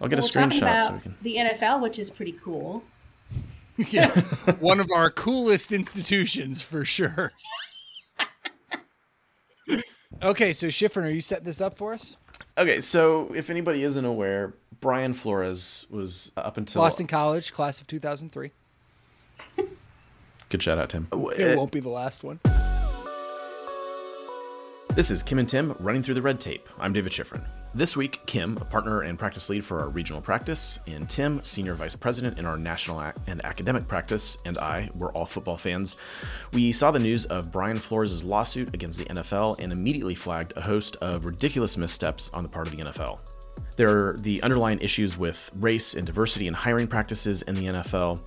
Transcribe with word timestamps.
I'll 0.00 0.08
get 0.08 0.18
Well, 0.18 0.26
a 0.26 0.30
talking 0.30 0.60
screenshot 0.60 0.82
so 0.82 0.92
we 0.94 1.00
can. 1.00 1.16
the 1.22 1.36
NFL, 1.36 1.82
which 1.82 1.98
is 1.98 2.10
pretty 2.10 2.32
cool. 2.32 2.82
yes, 3.76 4.18
one 4.60 4.80
of 4.80 4.90
our 4.90 5.10
coolest 5.10 5.72
institutions 5.72 6.62
for 6.62 6.84
sure. 6.84 7.32
okay, 10.22 10.52
so 10.52 10.66
Shifrin, 10.68 11.04
are 11.04 11.10
you 11.10 11.20
setting 11.20 11.44
this 11.44 11.60
up 11.60 11.76
for 11.78 11.94
us? 11.94 12.16
Okay, 12.58 12.80
so 12.80 13.32
if 13.34 13.48
anybody 13.48 13.84
isn't 13.84 14.04
aware, 14.04 14.54
Brian 14.80 15.14
Flores 15.14 15.86
was 15.90 16.32
up 16.36 16.56
until 16.56 16.82
Boston 16.82 17.06
College, 17.06 17.52
class 17.52 17.80
of 17.80 17.86
2003. 17.86 18.50
Good 20.48 20.62
shout 20.62 20.78
out, 20.78 20.90
Tim. 20.90 21.06
It 21.12 21.56
won't 21.56 21.70
be 21.70 21.80
the 21.80 21.88
last 21.88 22.24
one. 22.24 22.40
This 25.00 25.10
is 25.10 25.22
Kim 25.22 25.38
and 25.38 25.48
Tim 25.48 25.74
running 25.78 26.02
through 26.02 26.12
the 26.12 26.20
red 26.20 26.38
tape. 26.42 26.68
I'm 26.78 26.92
David 26.92 27.10
Shifrin. 27.10 27.42
This 27.74 27.96
week, 27.96 28.20
Kim, 28.26 28.58
a 28.60 28.66
partner 28.66 29.00
and 29.00 29.18
practice 29.18 29.48
lead 29.48 29.64
for 29.64 29.80
our 29.80 29.88
regional 29.88 30.20
practice, 30.20 30.78
and 30.86 31.08
Tim, 31.08 31.42
senior 31.42 31.72
vice 31.72 31.96
president 31.96 32.38
in 32.38 32.44
our 32.44 32.58
national 32.58 33.00
and 33.26 33.42
academic 33.46 33.88
practice, 33.88 34.36
and 34.44 34.58
I, 34.58 34.90
we're 34.96 35.10
all 35.12 35.24
football 35.24 35.56
fans. 35.56 35.96
We 36.52 36.70
saw 36.72 36.90
the 36.90 36.98
news 36.98 37.24
of 37.24 37.50
Brian 37.50 37.78
Flores' 37.78 38.22
lawsuit 38.22 38.74
against 38.74 38.98
the 38.98 39.06
NFL 39.06 39.58
and 39.60 39.72
immediately 39.72 40.14
flagged 40.14 40.54
a 40.58 40.60
host 40.60 40.96
of 40.96 41.24
ridiculous 41.24 41.78
missteps 41.78 42.28
on 42.34 42.42
the 42.42 42.50
part 42.50 42.66
of 42.66 42.76
the 42.76 42.84
NFL. 42.84 43.20
There 43.78 43.88
are 43.88 44.16
the 44.18 44.42
underlying 44.42 44.80
issues 44.80 45.16
with 45.16 45.50
race 45.60 45.94
and 45.94 46.04
diversity 46.04 46.46
in 46.46 46.52
hiring 46.52 46.86
practices 46.86 47.40
in 47.40 47.54
the 47.54 47.68
NFL, 47.68 48.20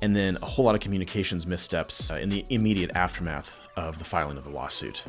and 0.00 0.16
then 0.16 0.38
a 0.40 0.46
whole 0.46 0.64
lot 0.64 0.74
of 0.74 0.80
communications 0.80 1.46
missteps 1.46 2.10
uh, 2.10 2.14
in 2.14 2.30
the 2.30 2.46
immediate 2.48 2.92
aftermath 2.94 3.58
of 3.76 3.98
the 3.98 4.06
filing 4.06 4.38
of 4.38 4.44
the 4.44 4.50
lawsuit. 4.50 5.04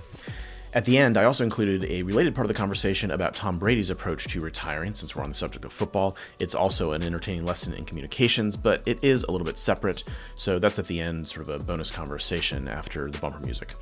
At 0.71 0.85
the 0.85 0.99
end, 0.99 1.17
I 1.17 1.23
also 1.23 1.43
included 1.43 1.83
a 1.85 2.03
related 2.03 2.35
part 2.35 2.45
of 2.45 2.47
the 2.47 2.53
conversation 2.53 3.09
about 3.09 3.33
Tom 3.33 3.57
Brady's 3.57 3.89
approach 3.89 4.27
to 4.27 4.39
retiring, 4.39 4.93
since 4.93 5.15
we're 5.15 5.23
on 5.23 5.29
the 5.29 5.35
subject 5.35 5.65
of 5.65 5.73
football. 5.73 6.15
It's 6.37 6.53
also 6.53 6.93
an 6.93 7.01
entertaining 7.01 7.43
lesson 7.43 7.73
in 7.73 7.85
communications, 7.85 8.55
but 8.55 8.87
it 8.87 9.03
is 9.03 9.23
a 9.23 9.31
little 9.31 9.45
bit 9.45 9.57
separate, 9.57 10.03
so 10.35 10.59
that's 10.59 10.77
at 10.77 10.85
the 10.85 10.99
end, 10.99 11.27
sort 11.27 11.47
of 11.47 11.61
a 11.61 11.63
bonus 11.63 11.89
conversation 11.89 12.67
after 12.67 13.09
the 13.09 13.17
bumper 13.17 13.39
music. 13.39 13.73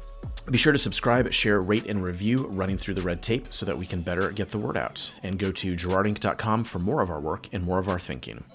Be 0.50 0.58
sure 0.58 0.72
to 0.72 0.80
subscribe, 0.80 1.34
share, 1.34 1.62
rate, 1.62 1.86
and 1.88 2.02
review 2.02 2.48
running 2.53 2.78
through 2.78 2.94
the 2.94 3.02
red 3.02 3.22
tape 3.22 3.48
so 3.50 3.66
that 3.66 3.78
we 3.78 3.86
can 3.86 4.02
better 4.02 4.31
get 4.31 4.52
the 4.52 4.58
word 4.58 4.78
out. 4.78 5.12
And 5.22 5.38
go 5.38 5.52
to 5.52 5.76
gerardinc.com 5.76 6.64
for 6.64 6.80
more 6.80 7.02
of 7.02 7.09
our 7.09 7.20
work 7.20 7.50
and 7.52 7.66
more 7.66 7.80
of 7.80 7.90
our 7.90 8.00
thinking. 8.00 8.45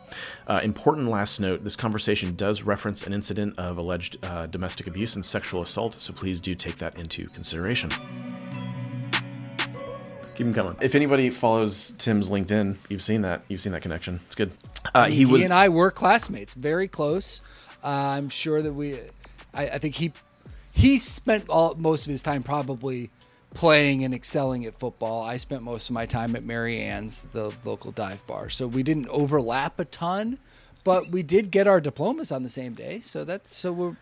Uh, 0.46 0.60
important 0.64 1.08
last 1.08 1.38
note 1.38 1.64
this 1.64 1.76
conversation 1.76 2.34
does 2.34 2.62
reference 2.62 3.06
an 3.06 3.12
incident 3.12 3.58
of 3.58 3.76
alleged 3.76 4.16
uh, 4.24 4.46
domestic 4.46 4.86
abuse 4.86 5.16
and 5.16 5.24
sexual 5.24 5.60
assault, 5.60 6.00
so 6.00 6.14
please 6.14 6.40
do 6.40 6.54
take 6.54 6.76
that 6.76 6.96
into 6.96 7.28
consideration. 7.28 7.90
Keep 10.34 10.46
them 10.46 10.54
coming. 10.54 10.76
If 10.80 10.94
anybody 10.94 11.28
follows 11.28 11.90
Tim's 11.98 12.30
LinkedIn, 12.30 12.76
you've 12.88 13.02
seen 13.02 13.20
that. 13.20 13.42
You've 13.48 13.60
seen 13.60 13.72
that 13.72 13.82
connection. 13.82 14.20
It's 14.26 14.34
good. 14.34 14.50
Uh, 14.94 15.08
he, 15.08 15.16
he 15.16 15.24
was. 15.26 15.44
and 15.44 15.52
I 15.52 15.68
were 15.68 15.90
classmates, 15.90 16.54
very 16.54 16.88
close. 16.88 17.42
Uh, 17.84 17.88
I'm 18.16 18.30
sure 18.30 18.62
that 18.62 18.72
we, 18.72 18.94
I, 19.52 19.68
I 19.70 19.78
think 19.78 19.94
he, 19.96 20.12
he 20.72 20.98
spent 20.98 21.48
all 21.48 21.74
most 21.76 22.06
of 22.06 22.10
his 22.10 22.22
time 22.22 22.42
probably 22.42 23.10
playing 23.54 24.04
and 24.04 24.14
excelling 24.14 24.64
at 24.64 24.74
football. 24.78 25.22
I 25.22 25.36
spent 25.36 25.62
most 25.62 25.90
of 25.90 25.94
my 25.94 26.06
time 26.06 26.34
at 26.34 26.44
Mary 26.44 26.80
Ann's, 26.80 27.22
the 27.32 27.52
local 27.64 27.92
dive 27.92 28.26
bar. 28.26 28.48
So 28.50 28.66
we 28.66 28.82
didn't 28.82 29.08
overlap 29.08 29.78
a 29.78 29.84
ton, 29.84 30.38
but 30.84 31.10
we 31.10 31.22
did 31.22 31.50
get 31.50 31.66
our 31.66 31.80
diplomas 31.80 32.32
on 32.32 32.42
the 32.42 32.48
same 32.48 32.74
day. 32.74 33.00
So 33.00 33.24
that's 33.24 33.54
so 33.54 33.72
we're 33.72 33.96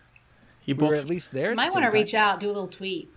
he 0.61 0.73
we 0.73 0.79
both, 0.79 0.89
were 0.89 0.95
at 0.95 1.07
least 1.07 1.31
there. 1.33 1.47
at 1.47 1.49
the 1.51 1.55
Might 1.57 1.65
same 1.65 1.73
want 1.73 1.83
to 1.83 1.91
time. 1.91 1.93
reach 1.93 2.13
out, 2.13 2.39
do 2.39 2.47
a 2.47 2.53
little 2.53 2.67
tweet. 2.67 3.13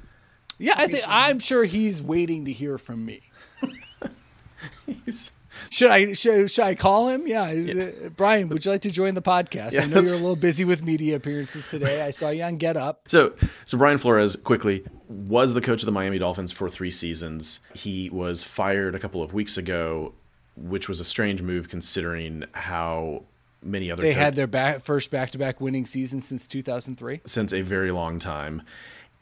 Yeah, 0.59 0.75
I 0.77 0.87
think 0.89 1.05
I'm 1.07 1.39
sure 1.39 1.65
he's 1.65 2.03
waiting 2.03 2.45
to 2.47 2.53
hear 2.53 2.79
from 2.79 3.05
me. 3.05 3.23
Should 5.71 5.91
I 5.91 6.13
should, 6.13 6.51
should 6.51 6.65
I 6.65 6.75
call 6.75 7.09
him? 7.09 7.27
Yeah. 7.27 7.43
Uh, 7.45 8.09
Brian, 8.11 8.49
would 8.49 8.65
you 8.65 8.71
like 8.73 8.83
to 8.83 8.91
join 8.91 9.15
the 9.15 9.23
podcast? 9.23 9.73
Yeah, 9.73 9.83
I 9.83 9.87
know 9.87 9.95
that's- 9.95 10.11
you're 10.11 10.19
a 10.19 10.23
little 10.23 10.37
busy 10.37 10.65
with 10.65 10.83
media 10.85 11.17
appearances 11.17 11.67
today. 11.67 12.03
I 12.03 12.11
saw 12.11 12.31
you 12.31 12.43
on 12.43 12.57
Get 12.57 12.77
Up. 12.77 13.03
So, 13.09 13.35
so 13.67 13.79
Brian 13.79 13.99
Flores 13.99 14.37
quickly 14.37 14.85
was 15.09 15.55
the 15.55 15.61
coach 15.61 15.83
of 15.83 15.87
the 15.87 15.93
Miami 15.93 16.19
Dolphins 16.19 16.53
for 16.53 16.69
three 16.69 16.91
seasons. 16.91 17.61
He 17.75 18.11
was 18.11 18.43
fired 18.45 18.95
a 18.95 18.99
couple 18.99 19.23
of 19.23 19.33
weeks 19.35 19.57
ago, 19.57 20.13
which 20.57 20.89
was 20.89 21.01
a 21.01 21.05
strange 21.05 21.43
move 21.43 21.69
considering 21.69 22.45
how 22.53 23.25
many 23.63 23.91
other 23.91 24.03
They 24.03 24.13
had 24.13 24.35
their 24.35 24.47
back, 24.47 24.81
first 24.85 25.11
back-to-back 25.11 25.61
winning 25.61 25.87
season 25.87 26.21
since 26.21 26.47
2003. 26.47 27.21
since 27.27 27.53
a 27.53 27.63
very 27.63 27.91
long 27.91 28.19
time, 28.19 28.63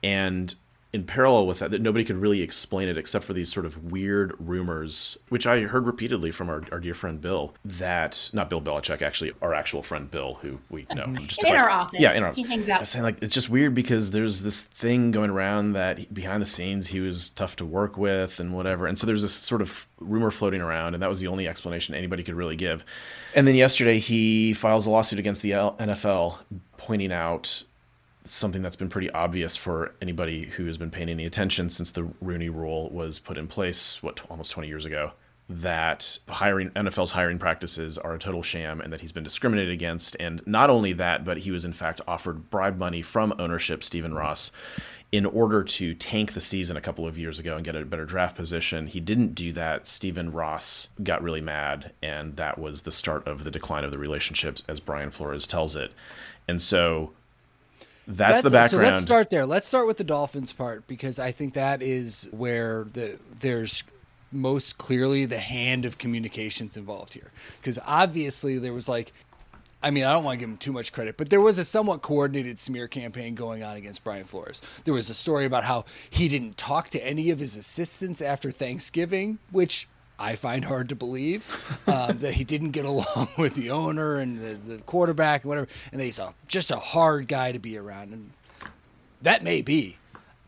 and 0.02 0.54
in 0.92 1.04
parallel 1.04 1.46
with 1.46 1.60
that, 1.60 1.70
that 1.70 1.80
nobody 1.80 2.04
could 2.04 2.16
really 2.16 2.42
explain 2.42 2.86
it 2.86 2.98
except 2.98 3.24
for 3.24 3.32
these 3.32 3.50
sort 3.50 3.64
of 3.64 3.90
weird 3.90 4.34
rumors, 4.38 5.18
which 5.30 5.46
I 5.46 5.60
heard 5.62 5.86
repeatedly 5.86 6.30
from 6.30 6.50
our, 6.50 6.62
our 6.70 6.80
dear 6.80 6.92
friend 6.92 7.18
Bill, 7.18 7.54
that 7.64 8.28
not 8.34 8.50
Bill 8.50 8.60
Belichick, 8.60 9.00
actually 9.00 9.32
our 9.40 9.54
actual 9.54 9.82
friend 9.82 10.10
Bill, 10.10 10.34
who 10.42 10.58
we 10.68 10.86
know 10.94 11.14
just 11.26 11.42
In 11.44 11.56
our 11.56 11.70
office. 11.70 11.98
Yeah, 11.98 12.12
in 12.12 12.22
our 12.22 12.28
office. 12.28 12.36
He 12.36 12.42
hangs 12.44 12.68
out. 12.68 12.76
I 12.76 12.80
was 12.80 12.90
saying 12.90 13.04
like 13.04 13.22
it's 13.22 13.32
just 13.32 13.48
weird 13.48 13.74
because 13.74 14.10
there's 14.10 14.42
this 14.42 14.62
thing 14.62 15.12
going 15.12 15.30
around 15.30 15.72
that 15.72 15.98
he- 15.98 16.06
behind 16.12 16.42
the 16.42 16.46
scenes 16.46 16.88
he 16.88 17.00
was 17.00 17.30
tough 17.30 17.56
to 17.56 17.64
work 17.64 17.96
with 17.96 18.38
and 18.38 18.52
whatever, 18.52 18.86
and 18.86 18.98
so 18.98 19.06
there's 19.06 19.22
this 19.22 19.32
sort 19.34 19.62
of 19.62 19.86
rumor 19.98 20.30
floating 20.30 20.60
around, 20.60 20.92
and 20.94 21.02
that 21.02 21.08
was 21.08 21.20
the 21.20 21.26
only 21.28 21.48
explanation 21.48 21.94
anybody 21.94 22.22
could 22.22 22.34
really 22.34 22.56
give. 22.56 22.84
And 23.34 23.46
then 23.48 23.54
yesterday 23.54 23.98
he 23.98 24.52
files 24.52 24.84
a 24.84 24.90
lawsuit 24.90 25.18
against 25.18 25.40
the 25.40 25.54
L- 25.54 25.74
NFL, 25.80 26.36
pointing 26.76 27.12
out 27.12 27.62
something 28.24 28.62
that's 28.62 28.76
been 28.76 28.88
pretty 28.88 29.10
obvious 29.10 29.56
for 29.56 29.94
anybody 30.00 30.46
who 30.46 30.66
has 30.66 30.78
been 30.78 30.90
paying 30.90 31.08
any 31.08 31.26
attention 31.26 31.68
since 31.68 31.90
the 31.90 32.04
Rooney 32.20 32.48
Rule 32.48 32.90
was 32.90 33.18
put 33.18 33.38
in 33.38 33.48
place, 33.48 34.02
what 34.02 34.22
almost 34.30 34.52
20 34.52 34.68
years 34.68 34.84
ago, 34.84 35.12
that 35.48 36.18
hiring 36.28 36.70
NFL's 36.70 37.10
hiring 37.10 37.38
practices 37.38 37.98
are 37.98 38.14
a 38.14 38.18
total 38.18 38.42
sham 38.42 38.80
and 38.80 38.92
that 38.92 39.00
he's 39.00 39.12
been 39.12 39.24
discriminated 39.24 39.72
against. 39.72 40.16
And 40.20 40.44
not 40.46 40.70
only 40.70 40.92
that, 40.94 41.24
but 41.24 41.38
he 41.38 41.50
was 41.50 41.64
in 41.64 41.72
fact 41.72 42.00
offered 42.06 42.50
bribe 42.50 42.78
money 42.78 43.02
from 43.02 43.34
ownership 43.38 43.82
Stephen 43.82 44.14
Ross 44.14 44.50
in 45.10 45.26
order 45.26 45.62
to 45.62 45.94
tank 45.94 46.32
the 46.32 46.40
season 46.40 46.76
a 46.76 46.80
couple 46.80 47.06
of 47.06 47.18
years 47.18 47.38
ago 47.38 47.56
and 47.56 47.64
get 47.64 47.76
a 47.76 47.84
better 47.84 48.06
draft 48.06 48.34
position. 48.34 48.86
He 48.86 48.98
didn't 48.98 49.34
do 49.34 49.52
that. 49.52 49.86
Stephen 49.86 50.32
Ross 50.32 50.88
got 51.02 51.22
really 51.22 51.42
mad, 51.42 51.92
and 52.02 52.36
that 52.36 52.58
was 52.58 52.82
the 52.82 52.92
start 52.92 53.28
of 53.28 53.44
the 53.44 53.50
decline 53.50 53.84
of 53.84 53.90
the 53.90 53.98
relationships, 53.98 54.62
as 54.66 54.80
Brian 54.80 55.10
Flores 55.10 55.46
tells 55.46 55.76
it. 55.76 55.92
And 56.48 56.62
so 56.62 57.12
that's, 58.06 58.42
the 58.42 58.50
background. 58.50 58.84
So 58.84 58.90
let's 58.90 59.02
start 59.02 59.30
there. 59.30 59.46
Let's 59.46 59.68
start 59.68 59.86
with 59.86 59.96
the 59.96 60.04
Dolphins 60.04 60.52
part 60.52 60.86
because 60.86 61.18
I 61.18 61.32
think 61.32 61.54
that 61.54 61.82
is 61.82 62.28
where 62.32 62.86
the 62.92 63.18
there's 63.40 63.84
most 64.32 64.78
clearly 64.78 65.26
the 65.26 65.38
hand 65.38 65.84
of 65.84 65.98
communications 65.98 66.76
involved 66.76 67.14
here. 67.14 67.30
Because 67.58 67.78
obviously 67.86 68.58
there 68.58 68.72
was 68.72 68.88
like, 68.88 69.12
I 69.82 69.90
mean, 69.90 70.04
I 70.04 70.12
don't 70.12 70.24
want 70.24 70.38
to 70.38 70.40
give 70.40 70.48
him 70.48 70.56
too 70.56 70.72
much 70.72 70.92
credit, 70.92 71.16
but 71.16 71.28
there 71.28 71.40
was 71.40 71.58
a 71.58 71.64
somewhat 71.64 72.02
coordinated 72.02 72.58
smear 72.58 72.88
campaign 72.88 73.34
going 73.34 73.62
on 73.62 73.76
against 73.76 74.04
Brian 74.04 74.24
Flores. 74.24 74.62
There 74.84 74.94
was 74.94 75.10
a 75.10 75.14
story 75.14 75.44
about 75.44 75.64
how 75.64 75.84
he 76.08 76.28
didn't 76.28 76.56
talk 76.56 76.88
to 76.90 77.06
any 77.06 77.30
of 77.30 77.40
his 77.40 77.56
assistants 77.56 78.22
after 78.22 78.50
Thanksgiving, 78.50 79.38
which 79.50 79.88
I 80.18 80.36
find 80.36 80.64
hard 80.64 80.88
to 80.90 80.94
believe 80.94 81.44
um, 81.88 82.18
that 82.20 82.34
he 82.34 82.44
didn't 82.44 82.70
get 82.70 82.84
along 82.84 83.28
with 83.38 83.54
the 83.54 83.70
owner 83.70 84.18
and 84.18 84.38
the, 84.38 84.54
the 84.74 84.78
quarterback 84.82 85.42
and 85.42 85.48
whatever, 85.48 85.68
and 85.92 86.00
he's 86.00 86.18
a, 86.18 86.34
just 86.46 86.70
a 86.70 86.76
hard 86.76 87.26
guy 87.28 87.52
to 87.52 87.58
be 87.58 87.76
around. 87.76 88.12
And 88.12 88.30
that 89.22 89.42
may 89.42 89.62
be, 89.62 89.96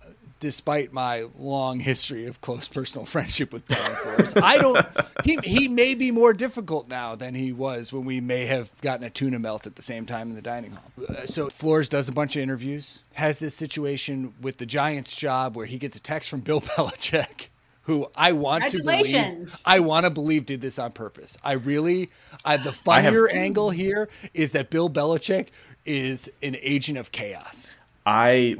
uh, 0.02 0.10
despite 0.40 0.92
my 0.92 1.26
long 1.38 1.80
history 1.80 2.26
of 2.26 2.40
close 2.40 2.68
personal 2.68 3.04
friendship 3.14 3.52
with 3.52 3.66
Brian 3.66 3.92
Flores. 3.94 4.34
I 4.36 4.58
don't. 4.58 4.86
He 5.24 5.38
he 5.42 5.68
may 5.68 5.94
be 5.94 6.10
more 6.10 6.32
difficult 6.34 6.88
now 6.88 7.14
than 7.14 7.34
he 7.34 7.52
was 7.52 7.92
when 7.92 8.04
we 8.04 8.20
may 8.20 8.44
have 8.46 8.70
gotten 8.82 9.04
a 9.04 9.10
tuna 9.10 9.38
melt 9.38 9.66
at 9.66 9.76
the 9.76 9.82
same 9.82 10.04
time 10.06 10.28
in 10.28 10.34
the 10.34 10.42
dining 10.42 10.72
hall. 10.72 10.90
Uh, 11.08 11.26
So 11.26 11.48
Flores 11.48 11.88
does 11.88 12.08
a 12.08 12.12
bunch 12.12 12.36
of 12.36 12.42
interviews. 12.42 13.00
Has 13.14 13.38
this 13.38 13.54
situation 13.54 14.34
with 14.40 14.58
the 14.58 14.66
Giants 14.66 15.16
job 15.16 15.56
where 15.56 15.66
he 15.66 15.78
gets 15.78 15.96
a 15.96 16.00
text 16.00 16.28
from 16.28 16.40
Bill 16.40 16.60
Belichick. 16.60 17.48
Who 17.84 18.08
I 18.14 18.32
want 18.32 18.68
to 18.68 18.82
believe, 18.82 19.60
I 19.66 19.80
want 19.80 20.04
to 20.04 20.10
believe 20.10 20.46
did 20.46 20.60
this 20.62 20.78
on 20.78 20.92
purpose. 20.92 21.36
I 21.44 21.52
really, 21.52 22.10
I, 22.44 22.56
the 22.56 22.74
I 22.88 23.00
have- 23.02 23.14
angle 23.30 23.70
here 23.70 24.08
is 24.32 24.52
that 24.52 24.70
Bill 24.70 24.88
Belichick 24.88 25.48
is 25.84 26.30
an 26.42 26.56
agent 26.62 26.96
of 26.98 27.12
chaos. 27.12 27.78
I 28.06 28.56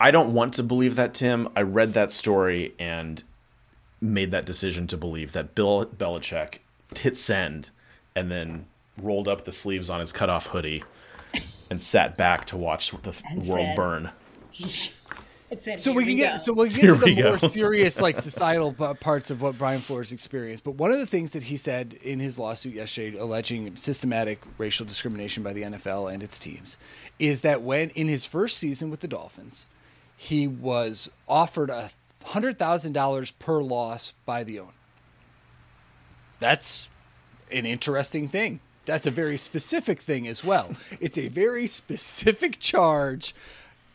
I 0.00 0.10
don't 0.10 0.32
want 0.34 0.54
to 0.54 0.62
believe 0.62 0.96
that, 0.96 1.14
Tim. 1.14 1.48
I 1.56 1.62
read 1.62 1.94
that 1.94 2.12
story 2.12 2.74
and 2.78 3.22
made 4.00 4.30
that 4.30 4.44
decision 4.44 4.86
to 4.88 4.96
believe 4.96 5.32
that 5.32 5.54
Bill 5.54 5.86
Belichick 5.86 6.58
hit 6.98 7.16
send 7.16 7.70
and 8.14 8.30
then 8.30 8.66
rolled 9.00 9.26
up 9.28 9.44
the 9.44 9.52
sleeves 9.52 9.88
on 9.90 10.00
his 10.00 10.12
cutoff 10.12 10.46
hoodie 10.48 10.82
and 11.70 11.80
sat 11.80 12.16
back 12.16 12.44
to 12.46 12.56
watch 12.56 12.90
the 12.90 13.14
And 13.28 13.46
world 13.46 13.66
said, 13.66 13.76
burn. 13.76 14.10
It 15.50 15.62
said, 15.62 15.78
So 15.78 15.90
"Here 15.90 15.96
we 15.96 16.04
can 16.04 16.16
go." 16.16 16.22
get 16.24 16.40
so 16.40 16.52
we'll 16.52 16.66
get 16.66 16.80
Here 16.80 16.94
to 16.94 16.98
the 16.98 17.22
more 17.22 17.38
serious 17.50 18.00
like 18.00 18.16
societal 18.16 18.72
parts 18.72 19.30
of 19.30 19.42
what 19.42 19.56
Brian 19.56 19.80
Flores 19.80 20.10
experienced. 20.10 20.64
But 20.64 20.72
one 20.72 20.90
of 20.90 20.98
the 20.98 21.06
things 21.06 21.32
that 21.32 21.44
he 21.44 21.56
said 21.56 21.96
in 22.02 22.18
his 22.18 22.38
lawsuit 22.38 22.74
yesterday, 22.74 23.16
alleging 23.16 23.76
systematic 23.76 24.42
racial 24.58 24.86
discrimination 24.86 25.42
by 25.42 25.52
the 25.52 25.62
NFL 25.62 26.12
and 26.12 26.22
its 26.22 26.38
teams, 26.38 26.76
is 27.18 27.42
that 27.42 27.62
when 27.62 27.90
in 27.90 28.08
his 28.08 28.26
first 28.26 28.58
season 28.58 28.90
with 28.90 29.00
the 29.00 29.08
Dolphins, 29.08 29.66
he 30.16 30.48
was 30.48 31.10
offered 31.28 31.70
a 31.70 31.90
hundred 32.24 32.58
thousand 32.58 32.92
dollars 32.92 33.30
per 33.30 33.62
loss 33.62 34.14
by 34.24 34.42
the 34.42 34.58
owner. 34.58 34.72
That's 36.40 36.88
an 37.52 37.66
interesting 37.66 38.26
thing. 38.26 38.60
That's 38.84 39.06
a 39.06 39.10
very 39.10 39.36
specific 39.36 40.00
thing 40.00 40.28
as 40.28 40.44
well. 40.44 40.72
It's 41.00 41.18
a 41.18 41.28
very 41.28 41.66
specific 41.66 42.58
charge 42.58 43.34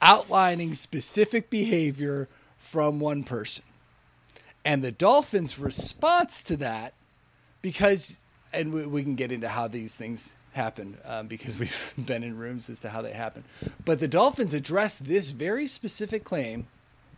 outlining 0.02 0.74
specific 0.74 1.50
behavior 1.50 2.28
from 2.58 3.00
one 3.00 3.24
person. 3.24 3.64
And 4.64 4.84
the 4.84 4.92
Dolphins' 4.92 5.58
response 5.58 6.44
to 6.44 6.58
that, 6.58 6.94
because, 7.62 8.18
and 8.54 8.74
we, 8.74 8.86
we 8.86 9.04
can 9.04 9.16
get 9.16 9.32
into 9.32 9.50
how 9.50 9.68
these 9.68 9.96
things 9.96 10.36
happen 10.54 10.98
um, 11.06 11.28
because 11.28 11.58
we've 11.60 11.94
been 11.98 12.24
in 12.24 12.38
rooms 12.38 12.70
as 12.70 12.82
to 12.82 12.90
how 12.90 13.02
they 13.02 13.14
happen. 13.14 13.44
But 13.86 14.00
the 14.00 14.08
Dolphins 14.08 14.54
addressed 14.54 15.06
this 15.06 15.32
very 15.32 15.68
specific 15.68 16.24
claim 16.24 16.68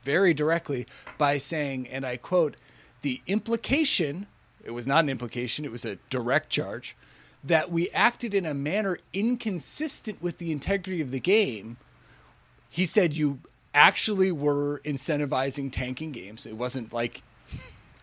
very 0.04 0.34
directly 0.34 0.86
by 1.18 1.38
saying, 1.38 1.88
and 1.88 2.06
I 2.06 2.18
quote, 2.18 2.58
the 3.02 3.22
implication, 3.28 4.28
it 4.64 4.72
was 4.72 4.88
not 4.88 5.04
an 5.04 5.10
implication, 5.10 5.66
it 5.66 5.72
was 5.72 5.86
a 5.86 5.98
direct 6.10 6.50
charge, 6.50 6.96
that 7.44 7.72
we 7.72 7.90
acted 7.90 8.34
in 8.34 8.46
a 8.46 8.54
manner 8.54 8.98
inconsistent 9.12 10.22
with 10.22 10.38
the 10.38 10.52
integrity 10.52 11.02
of 11.02 11.12
the 11.12 11.20
game. 11.20 11.78
He 12.74 12.88
said 12.88 13.16
you 13.16 13.38
actually 13.76 14.32
were 14.32 14.82
incentivizing 14.84 15.72
tanking 15.72 16.12
games. 16.12 16.48
It 16.48 16.58
wasn't 16.58 16.92
like 16.92 17.22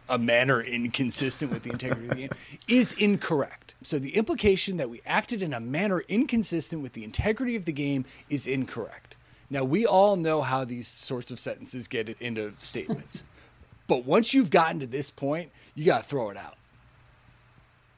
a 0.09 0.17
manner 0.17 0.61
inconsistent 0.61 1.51
with 1.51 1.65
the 1.65 1.71
integrity 1.71 2.05
of 2.07 2.11
the 2.11 2.17
game, 2.17 2.31
is 2.69 2.93
incorrect. 2.93 3.75
So 3.83 3.99
the 3.99 4.15
implication 4.15 4.77
that 4.77 4.89
we 4.89 5.03
acted 5.05 5.43
in 5.43 5.53
a 5.53 5.59
manner 5.59 6.05
inconsistent 6.07 6.83
with 6.83 6.93
the 6.93 7.03
integrity 7.03 7.57
of 7.57 7.65
the 7.65 7.73
game 7.73 8.05
is 8.29 8.47
incorrect. 8.47 9.17
Now, 9.51 9.65
we 9.65 9.87
all 9.87 10.15
know 10.15 10.41
how 10.41 10.65
these 10.65 10.87
sorts 10.87 11.33
of 11.33 11.41
sentences 11.41 11.89
get 11.89 12.09
into 12.21 12.53
statements. 12.61 13.25
but 13.89 14.05
once 14.05 14.33
you've 14.33 14.51
gotten 14.51 14.79
to 14.79 14.87
this 14.87 15.11
point, 15.11 15.51
you 15.75 15.85
got 15.85 16.05
to 16.05 16.09
throw 16.09 16.31
it 16.31 16.37
out. 16.37 16.55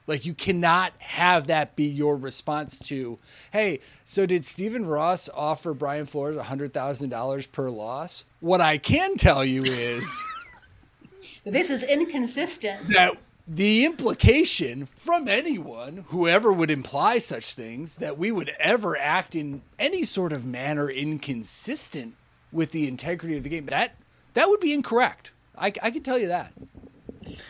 Like, 0.05 0.25
you 0.25 0.33
cannot 0.33 0.93
have 0.99 1.47
that 1.47 1.75
be 1.75 1.85
your 1.85 2.15
response 2.17 2.77
to, 2.79 3.17
hey, 3.51 3.79
so 4.05 4.25
did 4.25 4.45
Stephen 4.45 4.85
Ross 4.85 5.29
offer 5.33 5.73
Brian 5.73 6.05
Flores 6.05 6.37
$100,000 6.37 7.51
per 7.51 7.69
loss? 7.69 8.25
What 8.39 8.61
I 8.61 8.77
can 8.77 9.15
tell 9.15 9.45
you 9.45 9.63
is 9.63 10.23
This 11.45 11.69
is 11.69 11.83
inconsistent. 11.83 12.89
that 12.93 13.17
the 13.47 13.83
implication 13.83 14.85
from 14.85 15.27
anyone, 15.27 16.05
whoever 16.07 16.53
would 16.53 16.71
imply 16.71 17.17
such 17.17 17.53
things, 17.53 17.95
that 17.95 18.17
we 18.17 18.31
would 18.31 18.53
ever 18.59 18.97
act 18.97 19.35
in 19.35 19.61
any 19.77 20.03
sort 20.03 20.31
of 20.31 20.45
manner 20.45 20.89
inconsistent 20.89 22.15
with 22.53 22.71
the 22.71 22.87
integrity 22.87 23.35
of 23.35 23.43
the 23.43 23.49
game, 23.49 23.65
that 23.65 23.95
that 24.33 24.49
would 24.49 24.61
be 24.61 24.73
incorrect. 24.73 25.31
I, 25.57 25.67
I 25.81 25.91
can 25.91 26.03
tell 26.03 26.17
you 26.17 26.27
that. 26.29 26.53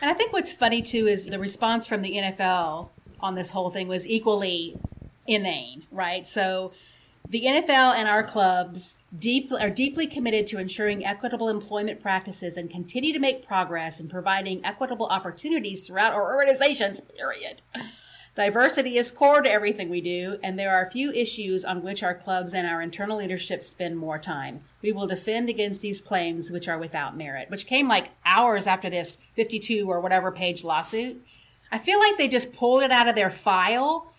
And 0.00 0.10
I 0.10 0.14
think 0.14 0.32
what's 0.32 0.52
funny 0.52 0.82
too 0.82 1.06
is 1.06 1.26
the 1.26 1.38
response 1.38 1.86
from 1.86 2.02
the 2.02 2.14
NFL 2.14 2.90
on 3.20 3.34
this 3.34 3.50
whole 3.50 3.70
thing 3.70 3.88
was 3.88 4.06
equally 4.06 4.76
inane, 5.26 5.86
right? 5.90 6.26
So 6.26 6.72
the 7.28 7.42
NFL 7.44 7.94
and 7.94 8.06
our 8.06 8.22
clubs 8.22 8.98
deep, 9.18 9.50
are 9.52 9.70
deeply 9.70 10.06
committed 10.06 10.46
to 10.48 10.58
ensuring 10.58 11.04
equitable 11.04 11.48
employment 11.48 12.02
practices 12.02 12.56
and 12.56 12.70
continue 12.70 13.12
to 13.14 13.18
make 13.18 13.46
progress 13.46 13.98
in 13.98 14.08
providing 14.08 14.64
equitable 14.64 15.06
opportunities 15.06 15.86
throughout 15.86 16.12
our 16.12 16.34
organizations, 16.34 17.00
period. 17.00 17.62
Diversity 18.34 18.98
is 18.98 19.12
core 19.12 19.42
to 19.42 19.50
everything 19.50 19.88
we 19.88 20.00
do, 20.00 20.38
and 20.42 20.58
there 20.58 20.74
are 20.76 20.84
a 20.84 20.90
few 20.90 21.12
issues 21.12 21.64
on 21.64 21.84
which 21.84 22.02
our 22.02 22.14
clubs 22.14 22.52
and 22.52 22.66
our 22.66 22.82
internal 22.82 23.18
leadership 23.18 23.62
spend 23.62 23.96
more 23.96 24.18
time. 24.18 24.64
We 24.82 24.90
will 24.90 25.06
defend 25.06 25.48
against 25.48 25.82
these 25.82 26.00
claims 26.00 26.50
which 26.50 26.66
are 26.66 26.78
without 26.78 27.16
merit, 27.16 27.48
which 27.48 27.66
came 27.66 27.86
like 27.86 28.10
hours 28.26 28.66
after 28.66 28.90
this 28.90 29.18
52 29.34 29.88
or 29.88 30.00
whatever 30.00 30.32
page 30.32 30.64
lawsuit. 30.64 31.24
I 31.70 31.78
feel 31.78 32.00
like 32.00 32.18
they 32.18 32.26
just 32.26 32.52
pulled 32.52 32.82
it 32.82 32.90
out 32.90 33.06
of 33.06 33.14
their 33.14 33.30
file, 33.30 34.12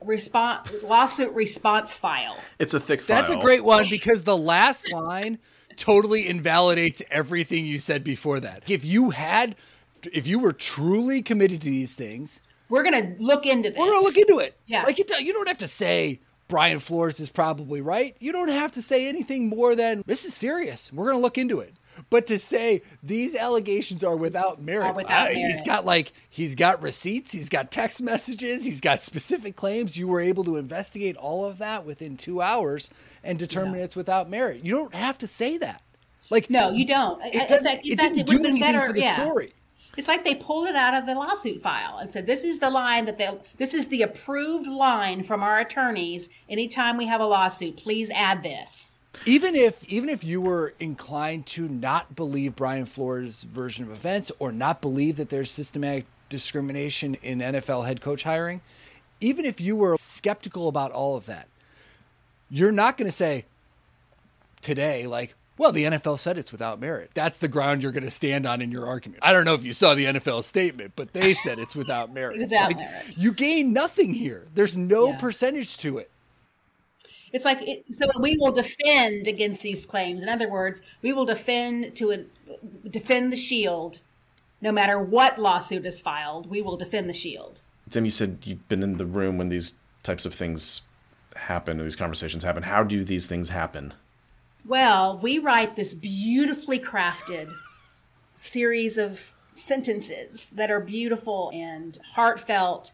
response 0.00 0.70
lawsuit 0.84 1.32
response 1.34 1.92
file. 1.92 2.36
It's 2.60 2.74
a 2.74 2.78
thick 2.78 3.00
file. 3.00 3.16
That's 3.16 3.32
a 3.32 3.36
great 3.36 3.64
one 3.64 3.86
because 3.90 4.22
the 4.22 4.36
last 4.36 4.92
line 4.92 5.40
totally 5.76 6.28
invalidates 6.28 7.02
everything 7.10 7.66
you 7.66 7.78
said 7.78 8.04
before 8.04 8.38
that. 8.38 8.70
If 8.70 8.84
you 8.84 9.10
had, 9.10 9.56
if 10.12 10.28
you 10.28 10.38
were 10.38 10.52
truly 10.52 11.20
committed 11.20 11.60
to 11.62 11.70
these 11.70 11.96
things, 11.96 12.42
We're 12.70 12.82
gonna 12.84 13.14
look 13.18 13.44
into 13.46 13.68
this. 13.70 13.78
we're 13.78 13.90
gonna 13.90 14.02
look 14.04 14.16
into 14.16 14.38
it. 14.38 14.56
Yeah. 14.66 14.84
like 14.84 14.98
you, 14.98 15.04
don't- 15.04 15.24
you 15.24 15.32
don't 15.34 15.48
have 15.48 15.58
to 15.58 15.66
say 15.66 16.20
Brian 16.48 16.78
Flores 16.78 17.20
is 17.20 17.28
probably 17.28 17.80
right. 17.80 18.16
You 18.18 18.32
don't 18.32 18.48
have 18.48 18.72
to 18.72 18.82
say 18.82 19.06
anything 19.08 19.48
more 19.48 19.74
than 19.74 20.02
this 20.06 20.24
is 20.24 20.32
serious. 20.34 20.92
We're 20.92 21.06
gonna 21.10 21.18
look 21.20 21.36
into 21.38 21.60
it. 21.60 21.74
But 22.08 22.26
to 22.28 22.38
say 22.38 22.80
these 23.02 23.34
allegations 23.34 24.02
are 24.02 24.16
without 24.16 24.62
merit, 24.62 24.94
without 24.96 25.28
I- 25.28 25.34
he's 25.34 25.42
merit. 25.56 25.66
got 25.66 25.84
like 25.84 26.12
he's 26.30 26.54
got 26.54 26.80
receipts, 26.82 27.30
he's 27.32 27.48
got 27.50 27.70
text 27.70 28.00
messages, 28.00 28.64
he's 28.64 28.80
got 28.80 29.02
specific 29.02 29.54
claims. 29.54 29.98
You 29.98 30.08
were 30.08 30.20
able 30.20 30.42
to 30.44 30.56
investigate 30.56 31.16
all 31.16 31.44
of 31.44 31.58
that 31.58 31.84
within 31.84 32.16
two 32.16 32.40
hours 32.40 32.88
and 33.22 33.38
determine 33.38 33.74
Yeah. 33.74 33.84
it's 33.84 33.96
without 33.96 34.30
merit. 34.30 34.64
You 34.64 34.76
don't 34.76 34.94
have 34.94 35.18
to 35.18 35.26
say 35.26 35.58
that. 35.58 35.82
Like 36.30 36.48
No, 36.48 36.70
you 36.70 36.86
don't. 36.86 37.20
it, 37.24 37.34
in 37.34 37.40
fact, 37.40 37.50
in 37.84 37.92
it 37.92 38.00
fact, 38.00 38.14
didn't 38.14 38.18
it 38.18 38.26
do 38.26 38.38
anything 38.38 38.60
better. 38.60 38.86
for 38.86 38.92
the 38.92 39.00
yeah. 39.00 39.14
story. 39.16 39.52
It's 40.00 40.08
like 40.08 40.24
they 40.24 40.34
pulled 40.34 40.66
it 40.66 40.74
out 40.74 40.94
of 40.94 41.04
the 41.04 41.14
lawsuit 41.14 41.60
file 41.60 41.98
and 41.98 42.10
said, 42.10 42.24
"This 42.24 42.42
is 42.42 42.58
the 42.58 42.70
line 42.70 43.04
that 43.04 43.18
they. 43.18 43.28
This 43.58 43.74
is 43.74 43.88
the 43.88 44.00
approved 44.00 44.66
line 44.66 45.22
from 45.22 45.42
our 45.42 45.60
attorneys. 45.60 46.30
Anytime 46.48 46.96
we 46.96 47.04
have 47.04 47.20
a 47.20 47.26
lawsuit, 47.26 47.76
please 47.76 48.08
add 48.14 48.42
this." 48.42 48.98
even 49.26 49.54
if 49.54 49.84
even 49.84 50.08
if 50.08 50.24
you 50.24 50.40
were 50.40 50.72
inclined 50.80 51.44
to 51.44 51.68
not 51.68 52.16
believe 52.16 52.56
Brian 52.56 52.86
Flores' 52.86 53.42
version 53.42 53.84
of 53.84 53.90
events 53.90 54.32
or 54.38 54.52
not 54.52 54.80
believe 54.80 55.16
that 55.16 55.28
there's 55.28 55.50
systematic 55.50 56.06
discrimination 56.30 57.16
in 57.16 57.40
NFL 57.40 57.84
head 57.84 58.00
coach 58.00 58.22
hiring, 58.22 58.62
even 59.20 59.44
if 59.44 59.60
you 59.60 59.76
were 59.76 59.98
skeptical 59.98 60.66
about 60.66 60.92
all 60.92 61.14
of 61.14 61.26
that, 61.26 61.46
you're 62.48 62.72
not 62.72 62.96
going 62.96 63.10
to 63.10 63.12
say 63.12 63.44
today 64.62 65.06
like, 65.06 65.34
well, 65.60 65.72
the 65.72 65.84
NFL 65.84 66.18
said 66.18 66.38
it's 66.38 66.52
without 66.52 66.80
merit. 66.80 67.10
That's 67.12 67.36
the 67.36 67.46
ground 67.46 67.82
you're 67.82 67.92
going 67.92 68.04
to 68.04 68.10
stand 68.10 68.46
on 68.46 68.62
in 68.62 68.70
your 68.70 68.86
argument. 68.86 69.22
I 69.22 69.34
don't 69.34 69.44
know 69.44 69.52
if 69.52 69.62
you 69.62 69.74
saw 69.74 69.94
the 69.94 70.06
NFL 70.06 70.42
statement, 70.42 70.92
but 70.96 71.12
they 71.12 71.34
said 71.34 71.58
it's 71.58 71.76
without 71.76 72.10
merit. 72.14 72.38
Without 72.38 72.68
Like, 72.68 72.78
merit. 72.78 73.18
You 73.18 73.30
gain 73.30 73.74
nothing 73.74 74.14
here. 74.14 74.48
There's 74.54 74.74
no 74.74 75.08
Yeah. 75.10 75.18
percentage 75.18 75.76
to 75.78 75.98
it. 75.98 76.10
It's 77.34 77.44
like 77.44 77.60
it, 77.60 77.84
so 77.92 78.06
we 78.20 78.38
will 78.40 78.52
defend 78.52 79.26
against 79.26 79.60
these 79.60 79.84
claims. 79.84 80.22
In 80.22 80.30
other 80.30 80.48
words, 80.48 80.80
we 81.02 81.12
will 81.12 81.26
defend 81.26 81.94
to 81.96 82.10
a, 82.12 82.24
defend 82.88 83.30
the 83.30 83.36
shield, 83.36 84.00
no 84.62 84.72
matter 84.72 84.98
what 84.98 85.38
lawsuit 85.38 85.84
is 85.84 86.00
filed. 86.00 86.48
We 86.48 86.62
will 86.62 86.78
defend 86.78 87.06
the 87.06 87.12
shield. 87.12 87.60
Tim, 87.90 88.06
you 88.06 88.10
said 88.10 88.38
you've 88.44 88.66
been 88.70 88.82
in 88.82 88.96
the 88.96 89.04
room 89.04 89.36
when 89.36 89.50
these 89.50 89.74
types 90.02 90.24
of 90.24 90.32
things 90.32 90.80
happen, 91.36 91.78
or 91.78 91.84
these 91.84 91.96
conversations 91.96 92.44
happen. 92.44 92.62
How 92.62 92.82
do 92.82 93.04
these 93.04 93.26
things 93.26 93.50
happen? 93.50 93.92
Well, 94.66 95.18
we 95.22 95.38
write 95.38 95.76
this 95.76 95.94
beautifully 95.94 96.78
crafted 96.78 97.50
series 98.34 98.98
of 98.98 99.34
sentences 99.54 100.50
that 100.50 100.70
are 100.70 100.80
beautiful 100.80 101.50
and 101.54 101.98
heartfelt, 102.14 102.92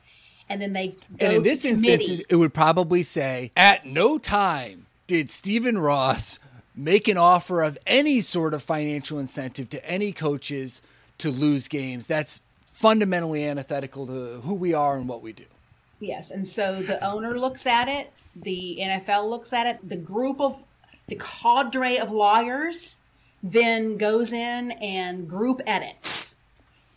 and 0.49 0.61
then 0.61 0.73
they 0.73 0.88
go 0.88 1.26
And 1.26 1.32
in 1.35 1.42
to 1.42 1.49
this 1.49 1.62
committee. 1.62 1.94
instance, 1.94 2.23
it 2.28 2.37
would 2.37 2.54
probably 2.54 3.02
say, 3.02 3.50
at 3.56 3.87
no 3.87 4.18
time 4.18 4.87
did 5.06 5.30
Stephen 5.30 5.78
Ross 5.78 6.38
make 6.75 7.08
an 7.08 7.16
offer 7.16 7.62
of 7.62 7.78
any 7.87 8.20
sort 8.20 8.52
of 8.52 8.62
financial 8.62 9.18
incentive 9.18 9.70
to 9.70 9.85
any 9.88 10.12
coaches 10.12 10.82
to 11.18 11.30
lose 11.30 11.68
games. 11.68 12.06
That's 12.06 12.40
fundamentally 12.73 13.44
antithetical 13.44 14.06
to 14.06 14.40
who 14.42 14.54
we 14.54 14.75
are 14.75 14.96
and 14.99 15.08
what 15.08 15.23
we 15.23 15.32
do. 15.32 15.44
Yes, 15.99 16.30
and 16.30 16.46
so 16.46 16.82
the 16.82 17.02
owner 17.02 17.38
looks 17.38 17.66
at 17.66 17.88
it, 17.88 18.12
the 18.35 18.78
NFL 18.82 19.30
looks 19.30 19.54
at 19.54 19.66
it, 19.66 19.88
the 19.88 19.96
group 19.96 20.40
of 20.40 20.62
the 21.06 21.16
cadre 21.16 21.98
of 21.98 22.10
lawyers 22.10 22.98
then 23.42 23.96
goes 23.96 24.32
in 24.32 24.72
and 24.72 25.28
group 25.28 25.60
edits. 25.66 26.36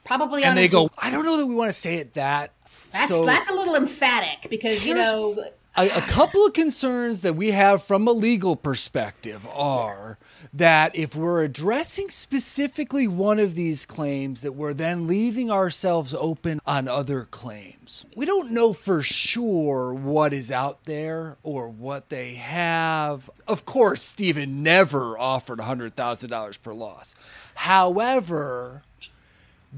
Probably 0.04 0.44
on 0.44 0.50
And 0.50 0.58
they 0.58 0.68
go, 0.68 0.90
I 0.98 1.12
don't 1.12 1.26
know 1.26 1.38
that 1.38 1.46
we 1.46 1.54
want 1.54 1.70
to 1.70 1.80
say 1.80 1.96
it 1.96 2.14
that. 2.16 2.52
That's 2.92 3.12
so 3.12 3.24
that's 3.24 3.50
a 3.50 3.54
little 3.54 3.76
emphatic 3.76 4.50
because 4.50 4.84
you 4.84 4.96
know 4.96 5.52
a, 5.80 5.90
a 5.90 6.02
couple 6.02 6.46
of 6.46 6.52
concerns 6.52 7.22
that 7.22 7.36
we 7.36 7.52
have 7.52 7.82
from 7.82 8.06
a 8.06 8.12
legal 8.12 8.58
perspective 8.58 9.48
are 9.48 10.18
that 10.54 10.94
if 10.94 11.16
we're 11.16 11.44
addressing 11.44 12.10
specifically 12.10 13.08
one 13.08 13.40
of 13.40 13.56
these 13.56 13.86
claims 13.86 14.42
that 14.42 14.52
we're 14.52 14.74
then 14.74 15.08
leaving 15.08 15.50
ourselves 15.50 16.14
open 16.14 16.60
on 16.66 16.90
other 16.90 17.24
claims. 17.24 18.06
We 18.14 18.26
don't 18.26 18.52
know 18.52 18.74
for 18.74 19.02
sure 19.02 19.94
what 19.94 20.34
is 20.34 20.52
out 20.52 20.84
there 20.84 21.38
or 21.44 21.70
what 21.70 22.10
they 22.10 22.34
have. 22.34 23.30
Of 23.48 23.66
course 23.66 24.02
stephen 24.02 24.62
never 24.62 25.18
offered 25.18 25.60
$100000 25.60 26.62
per 26.62 26.74
loss. 26.74 27.16
However 27.56 28.84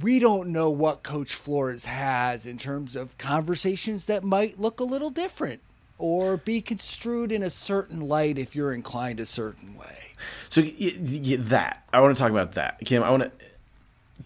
we 0.01 0.19
don't 0.19 0.49
know 0.49 0.69
what 0.69 1.03
Coach 1.03 1.33
Flores 1.33 1.83
has 1.83 2.47
in 2.47 2.57
terms 2.57 2.95
of 2.95 3.17
conversations 3.17 4.05
that 4.05 4.23
might 4.23 4.57
look 4.57 4.79
a 4.79 4.85
little 4.85 5.09
different 5.09 5.61
or 6.01 6.37
be 6.37 6.61
construed 6.61 7.31
in 7.31 7.43
a 7.43 7.49
certain 7.49 8.01
light 8.01 8.39
if 8.39 8.55
you're 8.55 8.73
inclined 8.73 9.19
a 9.19 9.25
certain 9.25 9.77
way. 9.77 10.13
So 10.49 10.61
that 10.61 11.85
I 11.93 12.01
want 12.01 12.15
to 12.15 12.19
talk 12.19 12.31
about 12.31 12.53
that, 12.53 12.79
Kim. 12.83 13.03
I 13.03 13.11
want 13.11 13.31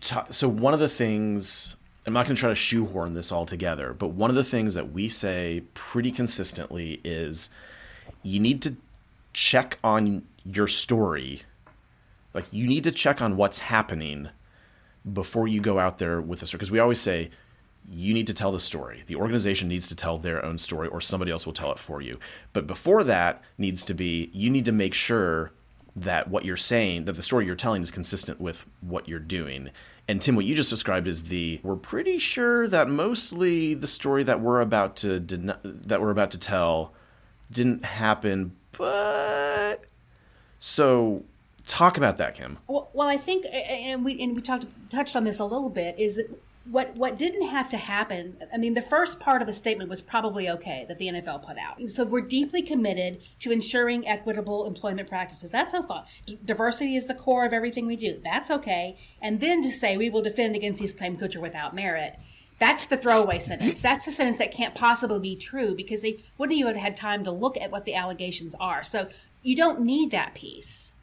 to. 0.02 0.26
So 0.32 0.48
one 0.48 0.74
of 0.74 0.80
the 0.80 0.90
things 0.90 1.76
I'm 2.06 2.14
not 2.14 2.26
going 2.26 2.36
to 2.36 2.40
try 2.40 2.50
to 2.50 2.56
shoehorn 2.56 3.14
this 3.14 3.32
all 3.32 3.46
together, 3.46 3.94
but 3.94 4.10
one 4.10 4.30
of 4.30 4.36
the 4.36 4.44
things 4.44 4.76
that 4.76 4.92
we 4.92 5.10
say 5.10 5.64
pretty 5.74 6.12
consistently 6.12 7.02
is 7.04 7.50
you 8.24 8.40
need 8.40 8.62
to 8.62 8.76
check 9.34 9.78
on 9.84 10.24
your 10.46 10.68
story. 10.68 11.42
Like 12.34 12.46
you 12.52 12.68
need 12.68 12.84
to 12.86 12.92
check 12.92 13.22
on 13.22 13.38
what's 13.38 13.60
happening 13.60 14.30
before 15.12 15.48
you 15.48 15.60
go 15.60 15.80
out 15.80 15.98
there 15.98 16.22
with 16.22 16.40
the 16.40 16.46
story. 16.46 16.60
Because 16.60 16.72
we 16.72 16.80
always 16.80 17.02
say 17.02 17.32
you 17.90 18.14
need 18.14 18.28
to 18.28 18.34
tell 18.34 18.52
the 18.52 18.60
story. 18.60 19.04
The 19.08 19.16
organization 19.16 19.68
needs 19.68 19.88
to 19.88 19.96
tell 19.96 20.18
their 20.18 20.44
own 20.44 20.58
story, 20.58 20.88
or 20.88 21.02
somebody 21.02 21.32
else 21.32 21.46
will 21.46 21.54
tell 21.54 21.72
it 21.72 21.80
for 21.80 22.02
you. 22.02 22.20
But 22.54 22.68
before 22.68 23.04
that 23.04 23.44
needs 23.58 23.86
to 23.86 23.94
be 23.94 24.30
you 24.34 24.50
need 24.50 24.66
to 24.66 24.72
make 24.72 24.94
sure 24.94 25.52
that 25.96 26.28
what 26.28 26.44
you're 26.44 26.58
saying, 26.58 27.06
that 27.06 27.14
the 27.14 27.22
story 27.22 27.46
you're 27.46 27.56
telling 27.56 27.82
is 27.82 27.92
consistent 27.92 28.42
with 28.42 28.66
what 28.82 29.08
you're 29.08 29.20
doing. 29.20 29.70
And 30.08 30.22
Tim, 30.22 30.36
what 30.36 30.46
you 30.46 30.56
just 30.56 30.70
described 30.70 31.08
is 31.08 31.26
the 31.26 31.60
we're 31.64 31.76
pretty 31.76 32.20
sure 32.20 32.68
that 32.68 32.90
mostly 32.90 33.74
the 33.74 33.88
story 33.88 34.24
that 34.24 34.42
we're 34.42 34.62
about 34.62 34.96
to 34.98 35.20
that 35.20 36.02
we're 36.02 36.12
about 36.12 36.32
to 36.32 36.40
tell 36.40 36.94
didn't 37.52 37.86
happen, 37.86 38.56
but 38.78 39.86
so 40.60 41.24
talk 41.66 41.98
about 41.98 42.18
that, 42.18 42.36
Kim. 42.36 42.58
Well, 42.68 42.90
well 42.94 43.08
I 43.08 43.18
think, 43.18 43.46
and 43.52 44.04
we 44.04 44.22
and 44.22 44.36
we 44.36 44.42
talked 44.42 44.66
touched 44.90 45.16
on 45.16 45.24
this 45.24 45.40
a 45.40 45.46
little 45.46 45.70
bit, 45.70 45.98
is 45.98 46.16
that 46.16 46.30
what 46.70 46.96
what 46.96 47.18
didn't 47.18 47.48
have 47.48 47.70
to 47.70 47.78
happen 47.78 48.36
i 48.52 48.58
mean 48.58 48.74
the 48.74 48.82
first 48.82 49.20
part 49.20 49.42
of 49.42 49.48
the 49.48 49.54
statement 49.54 49.90
was 49.90 50.02
probably 50.02 50.50
okay 50.50 50.84
that 50.88 50.98
the 50.98 51.08
nfl 51.08 51.44
put 51.46 51.58
out. 51.58 51.80
So 51.90 52.04
we're 52.04 52.22
deeply 52.22 52.62
committed 52.62 53.22
to 53.40 53.52
ensuring 53.52 54.08
equitable 54.08 54.66
employment 54.66 55.08
practices. 55.08 55.52
That's 55.52 55.74
so 55.74 55.84
far 55.84 56.06
D- 56.26 56.40
diversity 56.44 56.96
is 56.96 57.06
the 57.06 57.14
core 57.14 57.46
of 57.46 57.54
everything 57.54 57.86
we 57.86 57.96
do. 57.96 58.20
That's 58.24 58.50
okay. 58.50 58.98
And 59.22 59.40
then 59.40 59.62
to 59.62 59.70
say 59.70 59.98
we 59.98 60.10
will 60.10 60.22
defend 60.22 60.56
against 60.56 60.80
these 60.80 60.94
claims 60.94 61.22
which 61.22 61.36
are 61.36 61.42
without 61.42 61.76
merit 61.76 62.18
that's 62.58 62.88
the 62.88 62.98
throwaway 62.98 63.40
sentence. 63.40 63.82
That's 63.82 64.06
the 64.06 64.12
sentence 64.12 64.38
that 64.38 64.54
can't 64.54 64.74
possibly 64.74 65.20
be 65.20 65.36
true 65.36 65.76
because 65.76 66.02
they 66.02 66.20
wouldn't 66.38 66.58
even 66.58 66.76
have 66.76 66.82
had 66.82 66.96
time 66.96 67.24
to 67.26 67.32
look 67.32 67.58
at 67.58 67.70
what 67.70 67.86
the 67.86 67.96
allegations 67.96 68.56
are. 68.60 68.84
So 68.84 69.10
you 69.44 69.56
don't 69.56 69.82
need 69.82 70.12
that 70.12 70.34
piece 70.34 70.94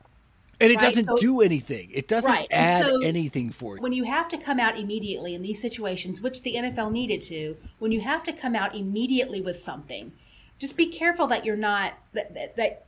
and 0.62 0.70
it 0.70 0.76
right? 0.76 0.88
doesn't 0.88 1.04
so, 1.06 1.16
do 1.16 1.40
anything. 1.40 1.90
It 1.92 2.06
doesn't 2.06 2.30
right. 2.30 2.46
add 2.50 2.84
so 2.84 3.00
anything 3.02 3.50
for 3.50 3.76
you. 3.76 3.82
When 3.82 3.92
you 3.92 4.04
have 4.04 4.28
to 4.28 4.38
come 4.38 4.60
out 4.60 4.78
immediately 4.78 5.34
in 5.34 5.42
these 5.42 5.60
situations, 5.60 6.20
which 6.20 6.42
the 6.42 6.54
NFL 6.54 6.92
needed 6.92 7.20
to, 7.22 7.56
when 7.80 7.90
you 7.90 8.00
have 8.00 8.22
to 8.24 8.32
come 8.32 8.54
out 8.54 8.74
immediately 8.74 9.40
with 9.40 9.58
something, 9.58 10.12
just 10.58 10.76
be 10.76 10.86
careful 10.86 11.26
that 11.26 11.44
you're 11.44 11.56
not 11.56 11.94
that, 12.12 12.32
that, 12.34 12.56
that 12.56 12.86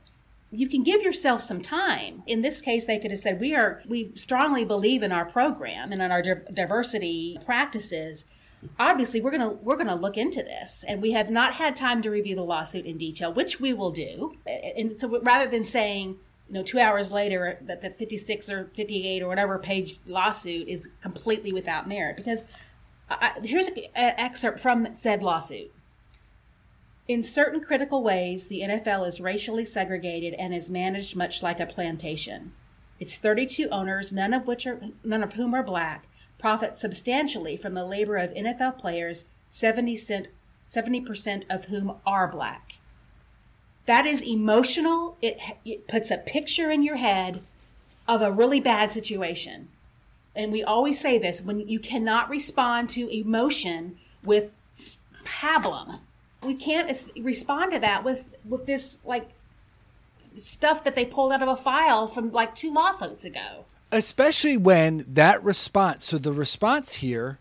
you 0.51 0.69
can 0.69 0.83
give 0.83 1.01
yourself 1.01 1.41
some 1.41 1.61
time. 1.61 2.23
In 2.25 2.41
this 2.41 2.61
case, 2.61 2.85
they 2.85 2.97
could 2.97 3.11
have 3.11 3.19
said, 3.19 3.41
"We 3.41 3.53
are 3.53 3.81
we 3.85 4.11
strongly 4.15 4.63
believe 4.63 5.03
in 5.03 5.11
our 5.11 5.25
program 5.25 5.91
and 5.91 6.01
in 6.01 6.11
our 6.11 6.21
diversity 6.21 7.37
practices." 7.45 8.23
Obviously, 8.79 9.19
we're 9.19 9.31
gonna 9.31 9.53
we're 9.53 9.75
gonna 9.75 9.95
look 9.95 10.17
into 10.17 10.41
this, 10.41 10.85
and 10.87 11.01
we 11.01 11.11
have 11.11 11.29
not 11.29 11.55
had 11.55 11.75
time 11.75 12.01
to 12.03 12.09
review 12.09 12.35
the 12.35 12.43
lawsuit 12.43 12.85
in 12.85 12.97
detail, 12.97 13.33
which 13.33 13.59
we 13.59 13.73
will 13.73 13.91
do. 13.91 14.37
And 14.45 14.97
so, 14.97 15.19
rather 15.19 15.49
than 15.49 15.63
saying 15.63 16.17
know, 16.55 16.63
two 16.63 16.79
hours 16.79 17.11
later, 17.11 17.59
that 17.61 17.81
the 17.81 17.89
56 17.89 18.49
or 18.49 18.71
58 18.75 19.21
or 19.21 19.27
whatever 19.27 19.59
page 19.59 19.99
lawsuit 20.05 20.67
is 20.67 20.89
completely 21.01 21.53
without 21.53 21.87
merit. 21.87 22.15
Because 22.15 22.45
I, 23.09 23.33
here's 23.43 23.67
an 23.67 23.75
excerpt 23.95 24.59
from 24.59 24.93
said 24.93 25.21
lawsuit. 25.21 25.71
In 27.07 27.21
certain 27.21 27.61
critical 27.61 28.01
ways, 28.01 28.47
the 28.47 28.61
NFL 28.61 29.07
is 29.07 29.21
racially 29.21 29.63
segregated 29.63 30.33
and 30.35 30.53
is 30.53 30.71
managed 30.71 31.15
much 31.15 31.43
like 31.43 31.59
a 31.59 31.67
plantation. 31.67 32.53
Its 32.99 33.17
32 33.17 33.69
owners, 33.69 34.11
none 34.11 34.33
of 34.33 34.47
which 34.47 34.65
are 34.65 34.81
none 35.03 35.21
of 35.21 35.33
whom 35.33 35.53
are 35.53 35.61
black, 35.61 36.07
profit 36.39 36.77
substantially 36.77 37.57
from 37.57 37.75
the 37.75 37.85
labor 37.85 38.17
of 38.17 38.33
NFL 38.33 38.79
players, 38.79 39.25
70 39.49 39.95
percent 41.01 41.45
of 41.49 41.65
whom 41.65 41.97
are 42.05 42.27
black. 42.27 42.64
That 43.85 44.05
is 44.05 44.23
emotional. 44.23 45.17
It, 45.21 45.39
it 45.63 45.87
puts 45.87 46.09
a 46.11 46.17
picture 46.17 46.71
in 46.71 46.81
your 46.83 46.95
head 46.95 47.41
of 48.07 48.21
a 48.21 48.31
really 48.31 48.59
bad 48.59 48.91
situation. 48.91 49.69
And 50.35 50.51
we 50.51 50.63
always 50.63 50.99
say 50.99 51.17
this 51.17 51.41
when 51.41 51.67
you 51.67 51.79
cannot 51.79 52.29
respond 52.29 52.89
to 52.91 53.07
emotion 53.07 53.97
with 54.23 54.51
pablum. 55.23 55.99
We 56.43 56.55
can't 56.55 56.91
respond 57.19 57.71
to 57.73 57.79
that 57.79 58.03
with, 58.03 58.35
with 58.43 58.65
this 58.65 58.99
like 59.05 59.29
stuff 60.35 60.83
that 60.83 60.95
they 60.95 61.05
pulled 61.05 61.31
out 61.31 61.41
of 61.41 61.47
a 61.47 61.55
file 61.55 62.07
from 62.07 62.31
like 62.31 62.55
two 62.55 62.73
lawsuits 62.73 63.23
ago. 63.23 63.65
Especially 63.91 64.57
when 64.57 65.05
that 65.07 65.43
response, 65.43 66.05
so 66.05 66.17
the 66.17 66.33
response 66.33 66.95
here 66.95 67.39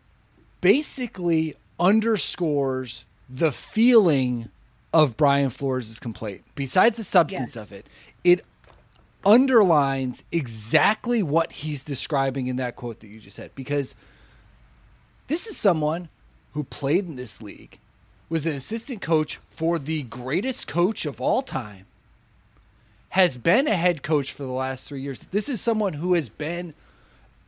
basically 0.61 1.57
underscores 1.81 3.05
the 3.29 3.51
feeling 3.51 4.51
of 4.95 5.17
Brian 5.17 5.51
Flores' 5.51 5.99
complaint, 5.99 6.45
besides 6.55 6.97
the 6.97 7.05
substance 7.05 7.57
yes. 7.57 7.65
of 7.67 7.73
it, 7.73 7.87
it 8.23 8.45
underlines 9.27 10.23
exactly 10.31 11.21
what 11.21 11.51
he's 11.51 11.83
describing 11.83 12.47
in 12.47 12.57
that 12.57 12.77
quote 12.77 13.01
that 13.01 13.09
you 13.09 13.19
just 13.19 13.35
said. 13.35 13.51
Because 13.57 13.97
this 15.27 15.49
is 15.49 15.57
someone 15.57 16.09
who 16.53 16.63
played 16.63 17.07
in 17.07 17.17
this 17.17 17.43
league, 17.43 17.81
was 18.29 18.47
an 18.47 18.55
assistant 18.55 19.03
coach 19.03 19.37
for 19.39 19.79
the 19.81 20.05
greatest 20.05 20.69
coach 20.69 21.05
of 21.07 21.21
all 21.21 21.43
time, 21.43 21.87
has 23.11 23.37
been 23.37 23.67
a 23.67 23.75
head 23.75 24.03
coach 24.03 24.33
for 24.33 24.45
the 24.45 24.53
last 24.53 24.89
three 24.89 25.01
years. 25.01 25.25
This 25.33 25.49
is 25.49 25.61
someone 25.61 25.95
who 25.95 26.15
has 26.15 26.29
been 26.29 26.73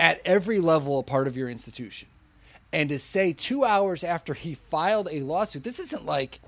at 0.00 0.20
every 0.24 0.60
level 0.60 0.98
a 0.98 1.02
part 1.04 1.28
of 1.28 1.36
your 1.36 1.48
institution. 1.48 2.08
And 2.72 2.88
to 2.88 2.98
say 2.98 3.32
two 3.32 3.64
hours 3.64 4.02
after 4.02 4.34
he 4.34 4.54
filed 4.54 5.08
a 5.10 5.20
lawsuit, 5.20 5.62
this 5.62 5.78
isn't 5.78 6.04
like 6.04 6.40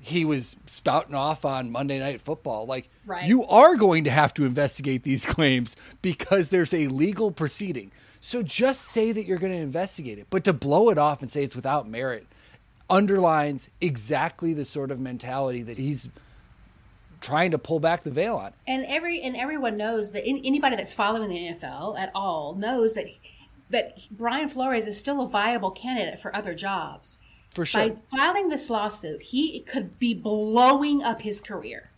he 0.00 0.24
was 0.24 0.56
spouting 0.66 1.14
off 1.14 1.44
on 1.44 1.70
Monday 1.70 1.98
Night 1.98 2.20
Football. 2.20 2.66
Like, 2.66 2.88
right. 3.04 3.28
you 3.28 3.44
are 3.44 3.76
going 3.76 4.04
to 4.04 4.10
have 4.10 4.32
to 4.34 4.44
investigate 4.44 5.02
these 5.02 5.26
claims 5.34 5.76
because 6.00 6.48
there's 6.48 6.72
a 6.72 6.88
legal 6.88 7.30
proceeding. 7.30 7.92
So 8.20 8.42
just 8.42 8.82
say 8.82 9.12
that 9.12 9.24
you're 9.24 9.38
going 9.38 9.52
to 9.52 9.58
investigate 9.58 10.18
it. 10.18 10.26
But 10.30 10.44
to 10.44 10.52
blow 10.52 10.88
it 10.90 10.98
off 10.98 11.20
and 11.20 11.30
say 11.30 11.44
it's 11.44 11.54
without 11.54 11.88
merit 11.88 12.26
underlines 12.88 13.70
exactly 13.80 14.52
the 14.52 14.64
sort 14.64 14.90
of 14.90 14.98
mentality 14.98 15.62
that 15.62 15.78
he's 15.78 16.08
trying 17.20 17.50
to 17.52 17.58
pull 17.58 17.78
back 17.78 18.02
the 18.02 18.10
veil 18.10 18.36
on. 18.36 18.52
And 18.66 18.84
every 18.86 19.20
and 19.22 19.36
everyone 19.36 19.76
knows 19.76 20.10
that 20.12 20.24
anybody 20.26 20.76
that's 20.76 20.94
following 20.94 21.28
the 21.28 21.36
NFL 21.36 21.98
at 21.98 22.10
all 22.14 22.54
knows 22.54 22.94
that 22.94 23.06
that 23.68 23.98
Brian 24.10 24.48
Flores 24.48 24.86
is 24.86 24.98
still 24.98 25.22
a 25.22 25.28
viable 25.28 25.70
candidate 25.70 26.18
for 26.18 26.34
other 26.34 26.54
jobs 26.54 27.18
for 27.50 27.66
sure. 27.66 27.90
By 27.90 27.96
filing 27.96 28.48
this 28.48 28.70
lawsuit, 28.70 29.22
he 29.22 29.60
could 29.60 29.98
be 29.98 30.14
blowing 30.14 31.02
up 31.02 31.22
his 31.22 31.40
career. 31.40 31.90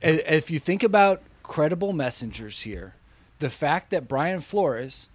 If 0.00 0.50
you 0.50 0.58
think 0.58 0.82
about 0.82 1.22
credible 1.42 1.92
messengers 1.92 2.60
here, 2.60 2.94
the 3.38 3.50
fact 3.50 3.90
that 3.90 4.06
Brian 4.06 4.40
Flores, 4.40 5.08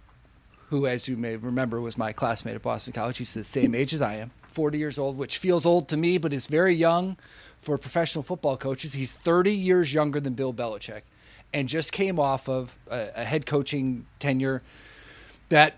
who, 0.68 0.86
as 0.86 1.08
you 1.08 1.16
may 1.16 1.36
remember, 1.36 1.80
was 1.80 1.96
my 1.96 2.12
classmate 2.12 2.56
at 2.56 2.62
Boston 2.62 2.92
College, 2.92 3.18
he's 3.18 3.34
the 3.34 3.44
same 3.44 3.74
age 3.74 3.94
as 3.94 4.02
I 4.02 4.16
am, 4.16 4.32
40 4.48 4.78
years 4.78 4.98
old, 4.98 5.16
which 5.16 5.38
feels 5.38 5.64
old 5.64 5.88
to 5.88 5.96
me, 5.96 6.18
but 6.18 6.32
is 6.32 6.46
very 6.46 6.74
young 6.74 7.16
for 7.58 7.78
professional 7.78 8.22
football 8.22 8.56
coaches. 8.56 8.94
He's 8.94 9.14
30 9.14 9.54
years 9.54 9.94
younger 9.94 10.20
than 10.20 10.34
Bill 10.34 10.52
Belichick 10.52 11.02
and 11.52 11.68
just 11.68 11.92
came 11.92 12.18
off 12.18 12.48
of 12.48 12.76
a, 12.90 13.08
a 13.16 13.24
head 13.24 13.46
coaching 13.46 14.06
tenure 14.18 14.62
that, 15.48 15.76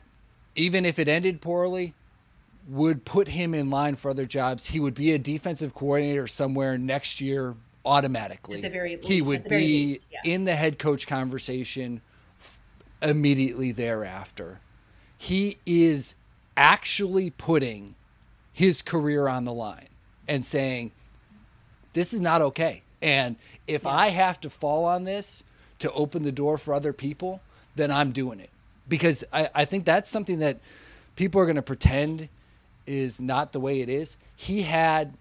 even 0.54 0.84
if 0.84 0.98
it 0.98 1.08
ended 1.08 1.40
poorly, 1.40 1.94
would 2.68 3.04
put 3.04 3.28
him 3.28 3.54
in 3.54 3.70
line 3.70 3.96
for 3.96 4.10
other 4.10 4.26
jobs. 4.26 4.66
He 4.66 4.80
would 4.80 4.94
be 4.94 5.12
a 5.12 5.18
defensive 5.18 5.74
coordinator 5.74 6.26
somewhere 6.26 6.78
next 6.78 7.20
year 7.20 7.56
automatically. 7.84 8.56
At 8.56 8.62
the 8.62 8.70
very 8.70 8.96
least, 8.96 9.08
he 9.08 9.22
would 9.22 9.44
be 9.44 9.56
least, 9.56 10.08
yeah. 10.10 10.20
in 10.24 10.44
the 10.44 10.54
head 10.54 10.78
coach 10.78 11.06
conversation 11.06 12.00
f- 12.38 12.58
immediately 13.00 13.72
thereafter. 13.72 14.60
He 15.18 15.58
is 15.66 16.14
actually 16.56 17.30
putting 17.30 17.94
his 18.52 18.82
career 18.82 19.28
on 19.28 19.44
the 19.44 19.52
line 19.52 19.88
and 20.28 20.44
saying, 20.46 20.92
This 21.92 22.12
is 22.12 22.20
not 22.20 22.42
okay. 22.42 22.82
And 23.00 23.36
if 23.66 23.82
yeah. 23.82 23.90
I 23.90 24.08
have 24.10 24.40
to 24.42 24.50
fall 24.50 24.84
on 24.84 25.04
this 25.04 25.42
to 25.80 25.90
open 25.92 26.22
the 26.22 26.32
door 26.32 26.58
for 26.58 26.72
other 26.72 26.92
people, 26.92 27.40
then 27.74 27.90
I'm 27.90 28.12
doing 28.12 28.38
it. 28.38 28.50
Because 28.88 29.24
I, 29.32 29.50
I 29.54 29.64
think 29.64 29.84
that's 29.84 30.10
something 30.10 30.38
that 30.38 30.60
people 31.16 31.40
are 31.40 31.46
going 31.46 31.56
to 31.56 31.62
pretend 31.62 32.28
is 32.86 33.20
not 33.20 33.52
the 33.52 33.60
way 33.60 33.80
it 33.80 33.88
is. 33.88 34.16
He 34.34 34.62
had 34.62 35.14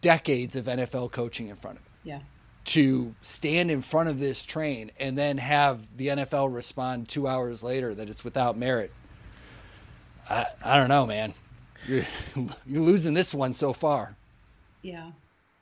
decades 0.00 0.56
of 0.56 0.66
NFL 0.66 1.12
coaching 1.12 1.48
in 1.48 1.56
front 1.56 1.78
of 1.78 1.84
him. 1.84 1.92
Yeah. 2.04 2.20
To 2.66 3.14
stand 3.22 3.70
in 3.70 3.82
front 3.82 4.08
of 4.08 4.18
this 4.18 4.44
train 4.44 4.92
and 4.98 5.16
then 5.18 5.38
have 5.38 5.96
the 5.96 6.08
NFL 6.08 6.54
respond 6.54 7.08
two 7.08 7.26
hours 7.26 7.62
later 7.62 7.94
that 7.94 8.08
it's 8.08 8.22
without 8.22 8.56
merit. 8.56 8.92
I, 10.28 10.46
I 10.64 10.76
don't 10.76 10.88
know, 10.88 11.06
man. 11.06 11.34
You're, 11.86 12.04
you're 12.66 12.82
losing 12.82 13.14
this 13.14 13.34
one 13.34 13.54
so 13.54 13.72
far. 13.72 14.16
Yeah. 14.82 15.12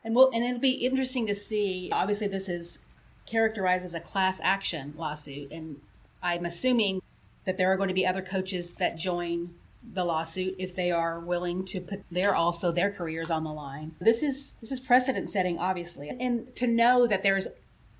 And 0.04 0.14
we'll, 0.14 0.30
and 0.30 0.44
it'll 0.44 0.60
be 0.60 0.72
interesting 0.72 1.26
to 1.26 1.34
see. 1.34 1.90
Obviously, 1.92 2.26
this 2.26 2.48
is 2.48 2.84
characterized 3.26 3.84
as 3.84 3.94
a 3.94 4.00
class 4.00 4.40
action 4.42 4.94
lawsuit. 4.96 5.52
And 5.52 5.80
I'm 6.22 6.44
assuming 6.44 7.00
that 7.44 7.56
there 7.56 7.72
are 7.72 7.76
going 7.76 7.88
to 7.88 7.94
be 7.94 8.06
other 8.06 8.22
coaches 8.22 8.74
that 8.74 8.96
join 8.96 9.54
the 9.82 10.04
lawsuit 10.04 10.54
if 10.58 10.74
they 10.74 10.90
are 10.90 11.20
willing 11.20 11.64
to 11.64 11.80
put 11.80 12.04
their 12.10 12.34
also 12.34 12.70
their 12.70 12.90
careers 12.90 13.30
on 13.30 13.44
the 13.44 13.52
line. 13.52 13.94
This 14.00 14.22
is 14.22 14.52
this 14.60 14.70
is 14.70 14.80
precedent 14.80 15.30
setting 15.30 15.58
obviously. 15.58 16.08
And 16.08 16.54
to 16.56 16.66
know 16.66 17.06
that 17.06 17.22
there's 17.22 17.48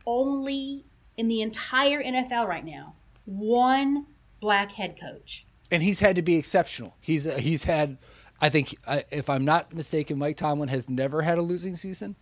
only 0.07 0.85
in 1.17 1.29
the 1.29 1.41
entire 1.41 2.03
NFL 2.03 2.47
right 2.47 2.65
now 2.65 2.95
one 3.25 4.07
black 4.41 4.73
head 4.73 4.97
coach. 5.01 5.47
And 5.71 5.83
he's 5.83 6.01
had 6.01 6.17
to 6.17 6.23
be 6.23 6.37
exceptional. 6.37 6.97
He's 7.01 7.27
uh, 7.27 7.37
he's 7.37 7.65
had 7.65 7.99
I 8.41 8.49
think 8.49 8.77
uh, 8.87 9.03
if 9.11 9.31
I'm 9.31 9.45
not 9.45 9.75
mistaken 9.75 10.19
Mike 10.19 10.37
Tomlin 10.37 10.69
has 10.69 10.89
never 10.89 11.23
had 11.23 11.39
a 11.39 11.43
losing 11.43 11.77
season. 11.77 12.17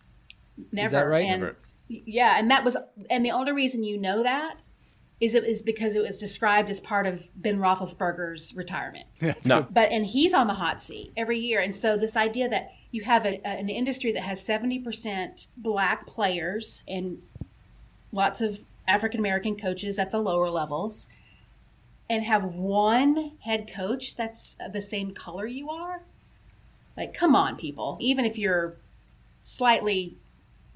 Never. 0.71 0.85
Is 0.85 0.91
that 0.91 1.01
right? 1.01 1.25
And, 1.25 1.41
Never. 1.41 1.57
Yeah, 1.87 2.35
and 2.37 2.51
that 2.51 2.63
was 2.63 2.77
and 3.09 3.25
the 3.25 3.31
only 3.31 3.51
reason 3.51 3.83
you 3.83 3.97
know 3.97 4.23
that 4.23 4.57
is 5.19 5.35
it 5.35 5.43
is 5.43 5.61
because 5.61 5.95
it 5.95 6.01
was 6.01 6.17
described 6.17 6.69
as 6.69 6.79
part 6.79 7.05
of 7.05 7.27
Ben 7.35 7.59
Roethlisberger's 7.59 8.55
retirement. 8.55 9.05
No. 9.45 9.67
But 9.69 9.91
and 9.91 10.05
he's 10.05 10.33
on 10.33 10.47
the 10.47 10.53
hot 10.53 10.81
seat 10.81 11.11
every 11.17 11.39
year, 11.39 11.59
and 11.59 11.75
so 11.75 11.97
this 11.97 12.15
idea 12.15 12.47
that 12.49 12.71
you 12.91 13.03
have 13.03 13.25
a, 13.25 13.45
an 13.45 13.69
industry 13.69 14.11
that 14.13 14.23
has 14.23 14.41
seventy 14.41 14.79
percent 14.79 15.47
black 15.57 16.07
players 16.07 16.83
and 16.87 17.21
lots 18.11 18.39
of 18.39 18.59
African 18.87 19.19
American 19.19 19.57
coaches 19.57 19.99
at 19.99 20.11
the 20.11 20.19
lower 20.19 20.49
levels, 20.49 21.07
and 22.09 22.23
have 22.23 22.45
one 22.45 23.33
head 23.41 23.69
coach 23.69 24.15
that's 24.15 24.55
the 24.71 24.81
same 24.81 25.11
color 25.11 25.45
you 25.45 25.69
are, 25.69 26.03
like 26.95 27.13
come 27.13 27.35
on, 27.35 27.57
people. 27.57 27.97
Even 27.99 28.23
if 28.23 28.37
you're 28.37 28.77
slightly 29.41 30.17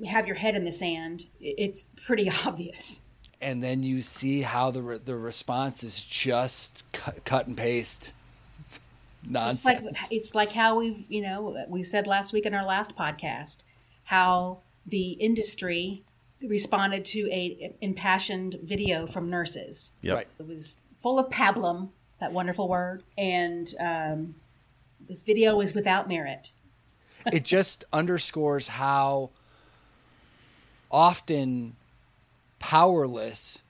have 0.05 0.27
your 0.27 0.35
head 0.35 0.55
in 0.55 0.65
the 0.65 0.71
sand, 0.71 1.27
it's 1.39 1.85
pretty 2.05 2.29
obvious. 2.45 3.01
And 3.43 3.62
then 3.63 3.83
you 3.83 4.01
see 4.01 4.41
how 4.41 4.71
the 4.71 4.81
re- 4.81 4.97
the 5.03 5.15
response 5.15 5.83
is 5.83 6.03
just 6.03 6.83
cut, 6.93 7.23
cut 7.25 7.47
and 7.47 7.57
paste 7.57 8.12
It's 8.69 8.79
nonsense. 9.29 9.65
like 9.65 9.95
it's 10.12 10.33
like 10.35 10.51
how 10.51 10.77
we've 10.79 11.05
you 11.09 11.21
know 11.21 11.65
we 11.67 11.83
said 11.83 12.07
last 12.07 12.33
week 12.33 12.45
in 12.45 12.53
our 12.53 12.65
last 12.65 12.95
podcast 12.95 13.63
how 14.05 14.59
the 14.85 15.12
industry 15.12 16.03
responded 16.41 17.05
to 17.05 17.29
a 17.31 17.73
impassioned 17.79 18.57
video 18.63 19.07
from 19.07 19.29
nurses. 19.29 19.93
Yep. 20.01 20.15
Right. 20.15 20.27
It 20.39 20.47
was 20.47 20.75
full 21.00 21.17
of 21.19 21.29
pablum, 21.29 21.89
that 22.19 22.33
wonderful 22.33 22.67
word, 22.67 23.01
and 23.17 23.73
um, 23.79 24.35
this 25.07 25.23
video 25.23 25.55
was 25.55 25.73
without 25.73 26.09
merit. 26.09 26.51
it 27.31 27.45
just 27.45 27.85
underscores 27.93 28.67
how 28.67 29.29
often 30.91 31.75
powerless 32.63 33.62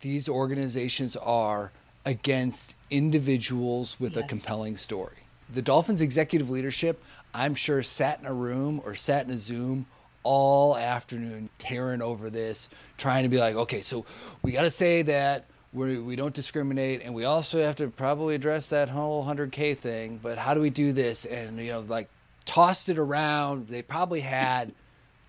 these 0.00 0.28
organizations 0.28 1.16
are 1.16 1.72
against 2.04 2.76
individuals 2.90 3.98
with 3.98 4.18
a 4.18 4.22
compelling 4.24 4.76
story. 4.76 5.16
The 5.54 5.62
Dolphins 5.62 6.02
executive 6.02 6.50
leadership, 6.50 7.02
I'm 7.32 7.54
sure, 7.54 7.82
sat 7.82 8.20
in 8.20 8.26
a 8.26 8.34
room 8.34 8.82
or 8.84 8.94
sat 8.96 9.24
in 9.24 9.32
a 9.32 9.38
Zoom 9.38 9.86
all 10.24 10.76
afternoon 10.76 11.48
tearing 11.58 12.02
over 12.02 12.28
this, 12.28 12.68
trying 12.98 13.22
to 13.22 13.30
be 13.30 13.38
like, 13.38 13.56
okay, 13.56 13.80
so 13.80 14.04
we 14.42 14.52
got 14.52 14.64
to 14.64 14.70
say 14.70 15.00
that 15.00 15.46
we 15.72 15.98
we 15.98 16.14
don't 16.14 16.34
discriminate, 16.34 17.00
and 17.02 17.14
we 17.14 17.24
also 17.24 17.62
have 17.62 17.76
to 17.76 17.88
probably 17.88 18.34
address 18.34 18.66
that 18.66 18.90
whole 18.90 19.24
100K 19.24 19.74
thing, 19.74 20.20
but 20.22 20.36
how 20.36 20.52
do 20.52 20.60
we 20.60 20.68
do 20.68 20.92
this? 20.92 21.24
And, 21.24 21.58
you 21.58 21.72
know, 21.72 21.80
like 21.80 22.10
tossed 22.44 22.90
it 22.90 22.98
around. 22.98 23.68
They 23.68 23.80
probably 23.80 24.20
had 24.20 24.74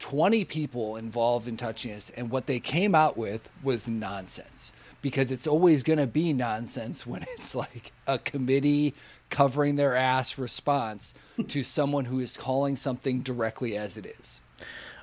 20 0.05 0.45
people 0.45 0.97
involved 0.97 1.47
in 1.47 1.57
touching 1.57 1.91
this, 1.91 2.11
and 2.11 2.29
what 2.29 2.45
they 2.45 2.59
came 2.59 2.93
out 2.93 3.17
with 3.17 3.49
was 3.63 3.87
nonsense 3.87 4.71
because 5.01 5.31
it's 5.31 5.47
always 5.47 5.81
going 5.81 5.97
to 5.97 6.05
be 6.05 6.31
nonsense 6.31 7.07
when 7.07 7.25
it's 7.39 7.55
like 7.55 7.91
a 8.05 8.19
committee 8.19 8.93
covering 9.31 9.77
their 9.77 9.95
ass 9.95 10.37
response 10.37 11.15
to 11.47 11.63
someone 11.63 12.05
who 12.05 12.19
is 12.19 12.37
calling 12.37 12.75
something 12.75 13.21
directly 13.21 13.75
as 13.75 13.97
it 13.97 14.05
is. 14.05 14.41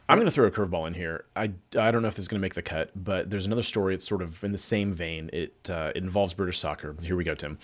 I'm 0.09 0.18
going 0.18 0.26
to 0.26 0.30
throw 0.30 0.47
a 0.47 0.52
curveball 0.52 0.87
in 0.87 0.94
here. 0.94 1.25
I, 1.35 1.50
I 1.76 1.90
don't 1.90 2.03
know 2.03 2.09
if 2.09 2.14
this 2.14 2.26
is 2.26 2.29
going 2.29 2.38
to 2.38 2.44
make 2.44 2.55
the 2.55 2.62
cut, 2.62 2.92
but 2.94 3.29
there's 3.29 3.46
another 3.46 3.64
story. 3.64 3.96
It's 3.96 4.07
sort 4.07 4.22
of 4.22 4.44
in 4.44 4.53
the 4.53 4.59
same 4.59 4.92
vein. 4.92 5.31
It, 5.33 5.68
uh, 5.68 5.90
it 5.96 6.05
involves 6.05 6.33
British 6.33 6.61
soccer. 6.61 6.94
Here 7.03 7.16
we 7.16 7.24
go, 7.24 7.35
Tim. 7.35 7.59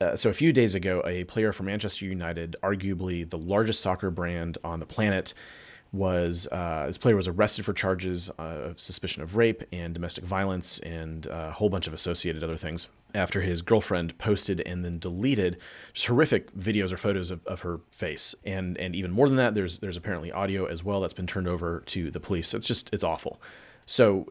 Uh, 0.00 0.16
so 0.16 0.30
a 0.30 0.34
few 0.34 0.52
days 0.52 0.74
ago, 0.74 1.00
a 1.06 1.22
player 1.24 1.52
from 1.52 1.66
Manchester 1.66 2.06
United, 2.06 2.56
arguably 2.60 3.28
the 3.28 3.38
largest 3.38 3.80
soccer 3.80 4.10
brand 4.10 4.58
on 4.64 4.80
the 4.80 4.86
planet, 4.86 5.32
was 5.92 6.46
uh, 6.52 6.84
this 6.86 6.98
player 6.98 7.16
was 7.16 7.28
arrested 7.28 7.64
for 7.64 7.72
charges 7.72 8.30
uh, 8.38 8.42
of 8.42 8.80
suspicion 8.80 9.22
of 9.22 9.36
rape 9.36 9.62
and 9.72 9.94
domestic 9.94 10.24
violence 10.24 10.78
and 10.80 11.26
uh, 11.26 11.46
a 11.48 11.52
whole 11.52 11.68
bunch 11.68 11.86
of 11.86 11.94
associated 11.94 12.42
other 12.42 12.56
things 12.56 12.88
after 13.14 13.40
his 13.40 13.62
girlfriend 13.62 14.16
posted 14.18 14.60
and 14.62 14.84
then 14.84 14.98
deleted 14.98 15.58
just 15.92 16.06
horrific 16.06 16.52
videos 16.54 16.92
or 16.92 16.96
photos 16.96 17.30
of, 17.30 17.44
of 17.46 17.62
her 17.62 17.80
face. 17.90 18.34
And 18.44 18.76
and 18.78 18.94
even 18.94 19.10
more 19.10 19.28
than 19.28 19.36
that 19.36 19.54
there's 19.54 19.78
there's 19.78 19.96
apparently 19.96 20.30
audio 20.32 20.66
as 20.66 20.84
well 20.84 21.00
that's 21.00 21.14
been 21.14 21.26
turned 21.26 21.48
over 21.48 21.82
to 21.86 22.10
the 22.10 22.20
police. 22.20 22.48
So 22.48 22.58
it's 22.58 22.66
just 22.66 22.90
it's 22.92 23.04
awful. 23.04 23.40
So 23.86 24.26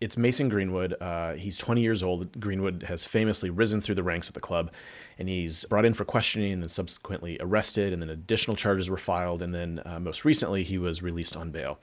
it's 0.00 0.16
Mason 0.16 0.48
Greenwood. 0.48 0.94
Uh, 1.00 1.34
he's 1.34 1.56
20 1.56 1.80
years 1.80 2.02
old. 2.02 2.38
Greenwood 2.40 2.84
has 2.84 3.04
famously 3.04 3.50
risen 3.50 3.80
through 3.80 3.96
the 3.96 4.02
ranks 4.02 4.28
at 4.28 4.34
the 4.34 4.40
club, 4.40 4.70
and 5.18 5.28
he's 5.28 5.64
brought 5.64 5.84
in 5.84 5.94
for 5.94 6.04
questioning 6.04 6.52
and 6.52 6.62
then 6.62 6.68
subsequently 6.68 7.36
arrested, 7.40 7.92
and 7.92 8.00
then 8.00 8.10
additional 8.10 8.56
charges 8.56 8.88
were 8.88 8.96
filed, 8.96 9.42
and 9.42 9.54
then 9.54 9.82
uh, 9.84 9.98
most 9.98 10.24
recently 10.24 10.62
he 10.62 10.78
was 10.78 11.02
released 11.02 11.36
on 11.36 11.50
bail. 11.50 11.78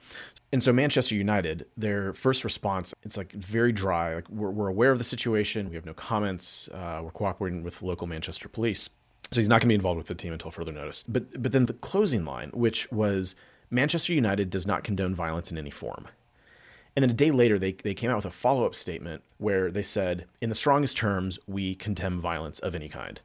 And 0.52 0.62
so 0.62 0.72
Manchester 0.72 1.14
United, 1.14 1.66
their 1.76 2.12
first 2.14 2.44
response, 2.44 2.94
it's 3.02 3.16
like 3.16 3.32
very 3.32 3.72
dry. 3.72 4.14
Like 4.14 4.28
we're, 4.30 4.50
we're 4.50 4.68
aware 4.68 4.92
of 4.92 4.98
the 4.98 5.04
situation. 5.04 5.68
We 5.68 5.74
have 5.74 5.86
no 5.86 5.94
comments. 5.94 6.68
Uh, 6.72 7.00
we're 7.04 7.10
cooperating 7.10 7.62
with 7.62 7.82
local 7.82 8.06
Manchester 8.06 8.48
police. 8.48 8.88
So 9.32 9.40
he's 9.40 9.48
not 9.48 9.56
going 9.56 9.68
to 9.68 9.68
be 9.68 9.74
involved 9.74 9.98
with 9.98 10.06
the 10.06 10.14
team 10.14 10.32
until 10.32 10.50
further 10.50 10.72
notice. 10.72 11.04
But 11.06 11.42
but 11.42 11.52
then 11.52 11.66
the 11.66 11.72
closing 11.72 12.24
line, 12.24 12.50
which 12.54 12.90
was 12.92 13.34
Manchester 13.70 14.12
United 14.12 14.50
does 14.50 14.66
not 14.66 14.84
condone 14.84 15.14
violence 15.14 15.50
in 15.50 15.58
any 15.58 15.70
form. 15.70 16.06
And 16.96 17.02
then 17.02 17.10
a 17.10 17.14
day 17.14 17.30
later, 17.30 17.58
they, 17.58 17.72
they 17.72 17.92
came 17.92 18.10
out 18.10 18.16
with 18.16 18.26
a 18.26 18.30
follow 18.30 18.64
up 18.64 18.74
statement 18.74 19.22
where 19.36 19.70
they 19.70 19.82
said, 19.82 20.24
in 20.40 20.48
the 20.48 20.54
strongest 20.54 20.96
terms, 20.96 21.38
we 21.46 21.74
condemn 21.74 22.20
violence 22.20 22.58
of 22.58 22.74
any 22.74 22.88
kind. 22.88 23.20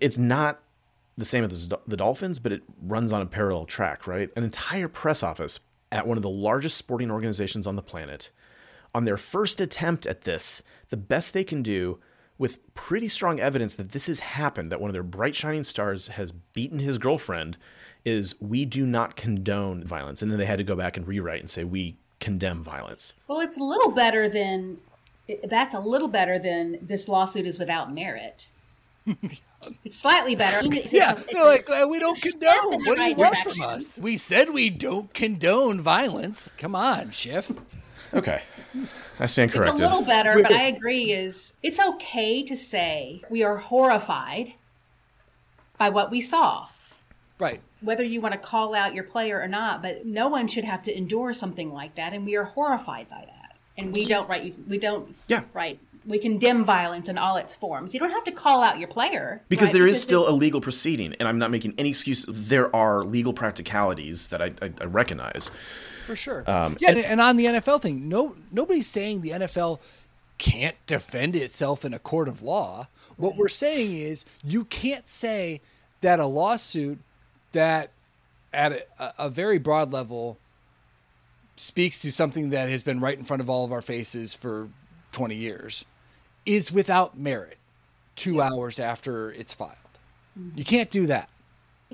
It's 0.00 0.16
not 0.16 0.62
the 1.18 1.26
same 1.26 1.44
as 1.44 1.68
the 1.68 1.96
Dolphins, 1.96 2.38
but 2.38 2.52
it 2.52 2.62
runs 2.82 3.12
on 3.12 3.20
a 3.20 3.26
parallel 3.26 3.66
track, 3.66 4.06
right? 4.06 4.30
An 4.34 4.44
entire 4.44 4.88
press 4.88 5.22
office 5.22 5.60
at 5.92 6.06
one 6.06 6.16
of 6.16 6.22
the 6.22 6.30
largest 6.30 6.78
sporting 6.78 7.10
organizations 7.10 7.66
on 7.66 7.76
the 7.76 7.82
planet, 7.82 8.30
on 8.94 9.04
their 9.04 9.18
first 9.18 9.60
attempt 9.60 10.06
at 10.06 10.22
this, 10.22 10.62
the 10.88 10.96
best 10.96 11.34
they 11.34 11.44
can 11.44 11.62
do 11.62 11.98
with 12.38 12.74
pretty 12.74 13.08
strong 13.08 13.38
evidence 13.38 13.74
that 13.74 13.92
this 13.92 14.06
has 14.06 14.20
happened, 14.20 14.72
that 14.72 14.80
one 14.80 14.88
of 14.88 14.94
their 14.94 15.02
bright 15.02 15.34
shining 15.34 15.64
stars 15.64 16.08
has 16.08 16.32
beaten 16.32 16.78
his 16.78 16.96
girlfriend, 16.96 17.58
is 18.06 18.40
we 18.40 18.64
do 18.64 18.86
not 18.86 19.16
condone 19.16 19.84
violence. 19.84 20.22
And 20.22 20.30
then 20.30 20.38
they 20.38 20.46
had 20.46 20.58
to 20.58 20.64
go 20.64 20.74
back 20.74 20.96
and 20.96 21.06
rewrite 21.06 21.40
and 21.40 21.50
say, 21.50 21.62
we 21.62 21.98
condemn 22.22 22.62
violence. 22.62 23.14
Well, 23.26 23.40
it's 23.40 23.58
a 23.58 23.62
little 23.62 23.90
better 23.90 24.28
than 24.28 24.78
that's 25.44 25.74
a 25.74 25.80
little 25.80 26.08
better 26.08 26.38
than 26.38 26.78
this 26.80 27.08
lawsuit 27.08 27.46
is 27.46 27.58
without 27.58 27.92
merit. 27.92 28.48
it's 29.84 29.98
slightly 29.98 30.34
better. 30.36 30.64
It's- 30.66 30.92
Yeah, 30.92 31.12
it's 31.12 31.22
a- 31.22 31.34
they're 31.34 31.44
like, 31.44 31.68
"Uh, 31.68 31.86
we 31.88 31.98
don't 31.98 32.16
it's 32.16 32.26
a 32.26 32.30
step 32.30 32.56
in 32.64 32.70
condone. 32.70 32.86
What 32.86 32.98
do 32.98 33.04
you 33.04 33.14
want 33.16 33.36
from 33.38 33.60
us? 33.62 33.98
We 33.98 34.16
said 34.16 34.50
we 34.50 34.70
don't 34.70 35.12
condone 35.12 35.80
violence. 35.80 36.48
Come 36.56 36.74
on, 36.74 37.10
Schiff. 37.10 37.50
Okay. 38.14 38.42
I 39.18 39.26
stand 39.26 39.54
It's 39.54 39.70
a 39.70 39.74
little 39.74 40.02
better, 40.02 40.42
but 40.42 40.52
I 40.52 40.62
agree. 40.64 41.12
Is 41.12 41.54
it's 41.62 41.78
okay 41.80 42.42
to 42.42 42.56
say 42.56 43.22
we 43.30 43.42
are 43.42 43.56
horrified 43.56 44.54
by 45.78 45.88
what 45.88 46.10
we 46.10 46.20
saw, 46.20 46.68
Right. 47.42 47.60
whether 47.80 48.04
you 48.04 48.20
want 48.20 48.32
to 48.32 48.38
call 48.38 48.74
out 48.74 48.94
your 48.94 49.04
player 49.04 49.40
or 49.40 49.48
not. 49.48 49.82
But 49.82 50.06
no 50.06 50.28
one 50.28 50.46
should 50.48 50.64
have 50.64 50.82
to 50.82 50.96
endure 50.96 51.32
something 51.32 51.72
like 51.72 51.96
that, 51.96 52.12
and 52.12 52.24
we 52.24 52.36
are 52.36 52.44
horrified 52.44 53.08
by 53.08 53.24
that. 53.26 53.56
And 53.76 53.92
we 53.92 54.04
don't 54.06 54.28
right. 54.28 54.54
We 54.68 54.78
don't. 54.78 55.14
Yeah. 55.28 55.42
Right. 55.52 55.78
We 56.04 56.18
condemn 56.18 56.64
violence 56.64 57.08
in 57.08 57.16
all 57.16 57.36
its 57.36 57.54
forms. 57.54 57.94
You 57.94 58.00
don't 58.00 58.10
have 58.10 58.24
to 58.24 58.32
call 58.32 58.62
out 58.62 58.78
your 58.80 58.88
player 58.88 59.40
because 59.48 59.68
right? 59.68 59.74
there 59.74 59.86
is 59.86 59.98
Because 59.98 60.02
still 60.02 60.28
a 60.28 60.32
legal 60.32 60.60
proceeding, 60.60 61.14
and 61.20 61.28
I'm 61.28 61.38
not 61.38 61.50
making 61.50 61.74
any 61.78 61.90
excuse. 61.90 62.24
There 62.28 62.74
are 62.74 63.02
legal 63.04 63.32
practicalities 63.32 64.28
that 64.28 64.42
I, 64.42 64.50
I, 64.60 64.72
I 64.80 64.84
recognize. 64.84 65.50
For 66.06 66.16
sure. 66.16 66.48
Um, 66.50 66.76
yeah, 66.80 66.90
and, 66.90 66.98
and 66.98 67.20
on 67.20 67.36
the 67.36 67.46
NFL 67.46 67.82
thing, 67.82 68.08
no 68.08 68.34
nobody's 68.50 68.88
saying 68.88 69.20
the 69.20 69.30
NFL 69.30 69.78
can't 70.38 70.76
defend 70.88 71.36
itself 71.36 71.84
in 71.84 71.94
a 71.94 72.00
court 72.00 72.26
of 72.26 72.42
law. 72.42 72.88
What 73.16 73.36
we're 73.36 73.48
saying 73.48 73.96
is 73.96 74.24
you 74.42 74.64
can't 74.64 75.08
say 75.08 75.60
that 76.00 76.18
a 76.18 76.26
lawsuit 76.26 76.98
that 77.52 77.90
at 78.52 78.88
a, 78.98 79.14
a 79.18 79.30
very 79.30 79.58
broad 79.58 79.92
level 79.92 80.38
speaks 81.56 82.00
to 82.00 82.12
something 82.12 82.50
that 82.50 82.68
has 82.68 82.82
been 82.82 83.00
right 83.00 83.16
in 83.16 83.24
front 83.24 83.40
of 83.40 83.48
all 83.48 83.64
of 83.64 83.72
our 83.72 83.82
faces 83.82 84.34
for 84.34 84.68
20 85.12 85.34
years 85.34 85.84
is 86.44 86.72
without 86.72 87.18
merit 87.18 87.58
2 88.16 88.40
hours 88.40 88.80
after 88.80 89.32
it's 89.32 89.54
filed. 89.54 89.76
Mm-hmm. 90.38 90.58
You 90.58 90.64
can't 90.64 90.90
do 90.90 91.06
that. 91.06 91.28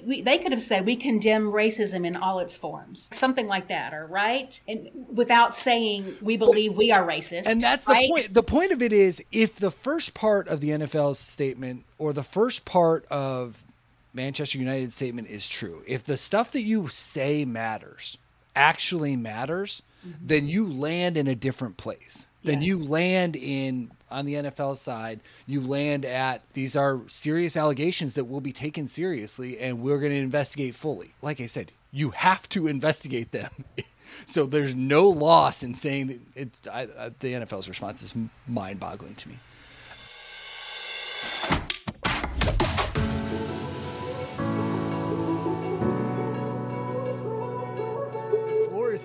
We, 0.05 0.23
they 0.23 0.38
could 0.38 0.53
have 0.53 0.62
said 0.62 0.87
we 0.87 0.94
condemn 0.94 1.51
racism 1.51 2.07
in 2.07 2.14
all 2.14 2.38
its 2.38 2.57
forms, 2.57 3.09
something 3.12 3.49
like 3.49 3.66
that, 3.66 3.92
or 3.92 4.07
right, 4.07 4.59
and 4.68 4.88
without 5.12 5.57
saying 5.57 6.14
we 6.23 6.37
believe 6.37 6.77
we 6.77 6.92
are 6.92 7.05
racist. 7.05 7.47
And 7.47 7.61
that's 7.61 7.85
right? 7.87 8.03
the 8.03 8.09
point. 8.09 8.35
The 8.35 8.42
point 8.44 8.73
of 8.73 8.81
it 8.81 8.92
is, 8.92 9.21
if 9.33 9.57
the 9.57 9.73
first 9.73 10.14
part 10.14 10.47
of 10.47 10.61
the 10.61 10.71
NFL's 10.71 11.18
statement 11.18 11.85
or 11.99 12.12
the 12.12 12.23
first 12.23 12.64
part 12.64 13.07
of 13.11 13.64
Manchester 14.12 14.59
United 14.59 14.92
statement 14.92 15.29
is 15.29 15.49
true, 15.49 15.83
if 15.87 16.05
the 16.05 16.16
stuff 16.16 16.53
that 16.53 16.62
you 16.62 16.88
say 16.88 17.44
matters, 17.44 18.18
actually 18.57 19.16
matters, 19.16 19.83
mm-hmm. 20.07 20.27
then 20.27 20.49
you 20.49 20.66
land 20.66 21.16
in 21.16 21.29
a 21.29 21.35
different 21.35 21.77
place. 21.77 22.29
Yes. 22.42 22.55
Then 22.55 22.62
you 22.62 22.83
land 22.83 23.37
in 23.37 23.92
on 24.11 24.25
the 24.25 24.35
NFL 24.35 24.77
side, 24.77 25.21
you 25.47 25.61
land 25.61 26.05
at 26.05 26.42
these 26.55 26.75
are 26.77 27.01
serious 27.09 27.57
allegations 27.57 28.14
that 28.14 28.25
will 28.25 28.40
be 28.40 28.53
taken 28.53 28.88
seriously 28.88 29.59
and 29.59 29.81
we're 29.81 29.99
going 29.99 30.12
to 30.12 30.18
investigate 30.18 30.75
fully. 30.75 31.14
Like 31.23 31.40
I 31.40 31.47
said, 31.47 31.73
you 31.92 32.11
have 32.11 32.49
to 32.51 32.66
investigate 32.66 33.33
them. 33.33 33.51
so 34.27 34.47
there's 34.47 34.75
no 34.75 35.09
loss 35.09 35.62
in 35.62 35.75
saying 35.75 36.07
that 36.09 36.21
it's 36.35 36.66
I, 36.66 36.83
I, 36.83 37.11
the 37.21 37.35
NFL's 37.35 37.68
response 37.68 38.03
is 38.03 38.14
mind-boggling 38.47 39.14
to 39.16 39.29
me. 39.29 39.38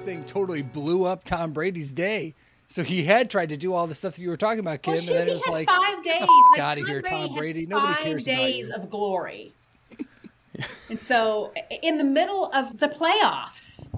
Thing 0.04 0.24
totally 0.24 0.62
blew 0.62 1.06
up 1.06 1.24
Tom 1.24 1.54
Brady's 1.54 1.92
day 1.92 2.34
so 2.74 2.82
he 2.82 3.04
had 3.04 3.30
tried 3.30 3.50
to 3.50 3.58
do 3.58 3.72
all 3.76 3.86
the 3.86 3.94
stuff 3.94 4.16
that 4.16 4.22
you 4.24 4.30
were 4.30 4.36
talking 4.36 4.60
about, 4.60 4.82
Kim, 4.82 4.96
well, 4.96 5.02
and 5.02 5.10
then 5.10 5.30
it 5.30 5.34
was 5.34 5.46
like, 5.48 5.70
five 5.70 6.04
days. 6.04 6.22
Like, 6.22 6.60
out 6.60 6.80
of 6.80 6.88
here, 6.88 7.04
Tom 7.04 7.36
Brady. 7.36 7.68
Nobody 7.68 8.02
cares 8.02 8.26
about 8.26 8.36
days 8.36 8.72
of 8.72 8.90
glory. 8.90 9.54
and 10.90 11.00
so, 11.00 11.54
in 11.84 12.00
the 12.00 12.04
middle 12.04 12.52
of 12.52 12.80
the 12.80 12.88
playoffs, 12.88 13.94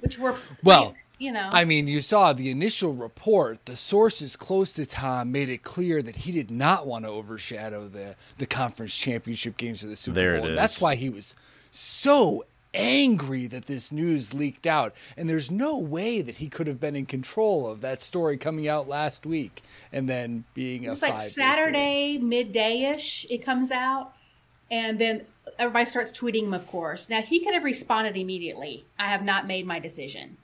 which 0.00 0.18
were 0.18 0.36
well, 0.62 0.94
you 1.18 1.32
know, 1.32 1.50
I 1.52 1.66
mean, 1.66 1.86
you 1.86 2.00
saw 2.00 2.32
the 2.32 2.48
initial 2.48 2.94
report. 2.94 3.66
The 3.66 3.76
sources 3.76 4.36
close 4.36 4.72
to 4.72 4.86
Tom 4.86 5.30
made 5.30 5.50
it 5.50 5.62
clear 5.62 6.00
that 6.00 6.16
he 6.16 6.32
did 6.32 6.50
not 6.50 6.86
want 6.86 7.04
to 7.04 7.10
overshadow 7.10 7.88
the 7.88 8.16
the 8.38 8.46
conference 8.46 8.96
championship 8.96 9.58
games 9.58 9.82
of 9.82 9.90
the 9.90 9.96
Super 9.96 10.14
there 10.14 10.32
Bowl. 10.36 10.46
It 10.46 10.52
is. 10.52 10.56
That's 10.56 10.80
why 10.80 10.94
he 10.94 11.10
was 11.10 11.34
so 11.72 12.46
angry 12.74 13.46
that 13.46 13.66
this 13.66 13.90
news 13.90 14.34
leaked 14.34 14.66
out. 14.66 14.94
And 15.16 15.28
there's 15.28 15.50
no 15.50 15.78
way 15.78 16.20
that 16.22 16.36
he 16.36 16.48
could 16.48 16.66
have 16.66 16.80
been 16.80 16.96
in 16.96 17.06
control 17.06 17.66
of 17.66 17.80
that 17.80 18.02
story 18.02 18.36
coming 18.36 18.68
out 18.68 18.88
last 18.88 19.24
week 19.24 19.62
and 19.92 20.08
then 20.08 20.44
being 20.54 20.84
it's 20.84 21.02
like 21.02 21.20
Saturday 21.20 22.18
midday 22.18 22.92
ish. 22.94 23.26
It 23.30 23.38
comes 23.38 23.70
out, 23.70 24.12
and 24.70 24.98
then 24.98 25.22
everybody 25.58 25.84
starts 25.84 26.12
tweeting 26.12 26.44
him. 26.44 26.54
Of 26.54 26.66
course, 26.66 27.08
now 27.08 27.22
he 27.22 27.42
could 27.42 27.54
have 27.54 27.64
responded 27.64 28.16
immediately. 28.16 28.84
I 28.98 29.08
have 29.08 29.24
not 29.24 29.46
made 29.46 29.66
my 29.66 29.78
decision. 29.78 30.36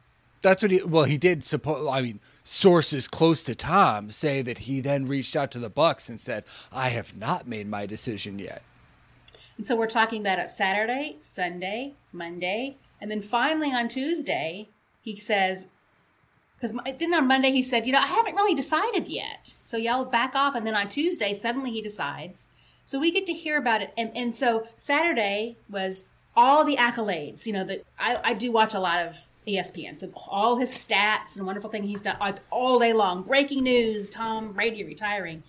That's 0.42 0.62
what 0.62 0.70
he. 0.70 0.82
Well, 0.82 1.04
he 1.04 1.18
did. 1.18 1.44
Suppose. 1.44 1.86
I 1.90 2.00
mean, 2.00 2.20
sources 2.44 3.08
close 3.08 3.42
to 3.44 3.54
Tom 3.54 4.10
say 4.10 4.40
that 4.42 4.58
he 4.58 4.80
then 4.80 5.06
reached 5.06 5.36
out 5.36 5.50
to 5.50 5.58
the 5.58 5.70
Bucs 5.70 6.08
and 6.08 6.18
said, 6.18 6.44
"I 6.72 6.88
have 6.88 7.16
not 7.16 7.46
made 7.46 7.68
my 7.68 7.86
decision 7.86 8.38
yet." 8.38 8.62
And 9.60 9.66
so 9.66 9.76
we're 9.76 9.88
talking 9.88 10.22
about 10.22 10.38
it 10.38 10.50
Saturday, 10.50 11.18
Sunday, 11.20 11.92
Monday, 12.14 12.78
and 12.98 13.10
then 13.10 13.20
finally 13.20 13.70
on 13.70 13.88
Tuesday, 13.88 14.70
he 15.02 15.20
says, 15.20 15.66
because 16.56 16.74
then 16.98 17.12
on 17.12 17.28
Monday 17.28 17.50
he 17.50 17.62
said, 17.62 17.84
you 17.84 17.92
know, 17.92 17.98
I 17.98 18.06
haven't 18.06 18.36
really 18.36 18.54
decided 18.54 19.06
yet. 19.06 19.56
So 19.62 19.76
y'all 19.76 20.06
back 20.06 20.34
off. 20.34 20.54
And 20.54 20.66
then 20.66 20.74
on 20.74 20.88
Tuesday, 20.88 21.38
suddenly 21.38 21.70
he 21.70 21.82
decides. 21.82 22.48
So 22.84 22.98
we 22.98 23.10
get 23.10 23.26
to 23.26 23.34
hear 23.34 23.58
about 23.58 23.82
it. 23.82 23.92
And, 23.98 24.10
and 24.16 24.34
so 24.34 24.66
Saturday 24.78 25.58
was 25.68 26.04
all 26.34 26.64
the 26.64 26.78
accolades, 26.78 27.44
you 27.44 27.52
know, 27.52 27.64
that 27.64 27.84
I, 27.98 28.16
I 28.24 28.32
do 28.32 28.50
watch 28.50 28.72
a 28.72 28.80
lot 28.80 29.06
of 29.06 29.26
ESPN. 29.46 30.00
So 30.00 30.10
all 30.26 30.56
his 30.56 30.70
stats 30.70 31.36
and 31.36 31.44
wonderful 31.44 31.68
thing 31.68 31.82
he's 31.82 32.00
done 32.00 32.16
like 32.18 32.38
all 32.48 32.78
day 32.78 32.94
long. 32.94 33.24
Breaking 33.24 33.64
news, 33.64 34.08
Tom 34.08 34.54
Brady 34.54 34.84
retiring. 34.84 35.42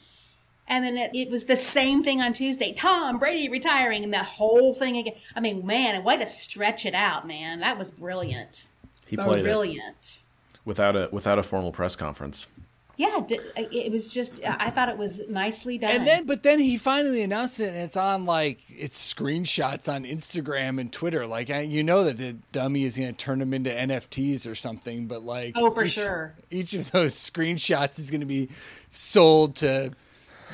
And 0.72 0.86
then 0.86 0.98
it, 0.98 1.12
it, 1.14 1.30
was 1.30 1.46
the 1.46 1.58
same 1.58 2.02
thing 2.02 2.22
on 2.22 2.32
Tuesday. 2.32 2.72
Tom 2.72 3.20
Brady 3.20 3.50
retiring 3.50 4.06
and 4.06 4.14
that 4.14 4.26
whole 4.26 4.74
thing 4.74 4.96
again. 4.96 5.16
I 5.36 5.42
mean, 5.42 5.66
man, 5.66 6.02
way 6.06 6.16
to 6.16 6.26
stretch 6.26 6.86
it 6.86 6.94
out, 6.94 7.28
man. 7.28 7.60
That 7.60 7.78
was 7.78 7.92
brilliant. 7.92 8.70
He 9.06 9.18
played 9.18 9.44
brilliant. 9.44 9.98
It 10.00 10.22
without 10.64 10.96
a 10.96 11.10
without 11.12 11.38
a 11.38 11.44
formal 11.44 11.74
press 11.74 11.98
conference. 11.98 12.48
Yeah, 12.96 13.20
it 13.28 13.92
was 13.92 14.08
just. 14.08 14.42
I 14.46 14.70
thought 14.70 14.88
it 14.88 14.98
was 14.98 15.28
nicely 15.28 15.78
done. 15.78 15.92
And 15.92 16.08
then, 16.08 16.26
but 16.26 16.44
then 16.44 16.60
he 16.60 16.78
finally 16.78 17.24
announced 17.24 17.60
it, 17.60 17.70
and 17.70 17.78
it's 17.78 17.98
on 17.98 18.26
like 18.26 18.60
it's 18.70 19.14
screenshots 19.14 19.94
on 19.94 20.06
Instagram 20.06 20.80
and 20.80 20.90
Twitter. 20.92 21.26
Like 21.28 21.50
you 21.50 21.84
know 21.84 22.04
that 22.06 22.18
the 22.18 22.38
dummy 22.54 22.84
is 22.86 22.98
going 22.98 23.10
to 23.10 23.18
turn 23.18 23.40
them 23.40 23.54
into 23.54 23.72
NFTs 23.72 24.50
or 24.50 24.56
something. 24.56 25.08
But 25.08 25.24
like, 25.24 25.54
oh, 25.56 25.72
for 25.72 25.84
each, 25.84 25.94
sure, 25.94 26.36
each 26.50 26.76
of 26.76 26.92
those 26.92 27.16
screenshots 27.16 27.98
is 27.98 28.12
going 28.12 28.22
to 28.22 28.28
be 28.28 28.50
sold 28.92 29.56
to 29.58 29.92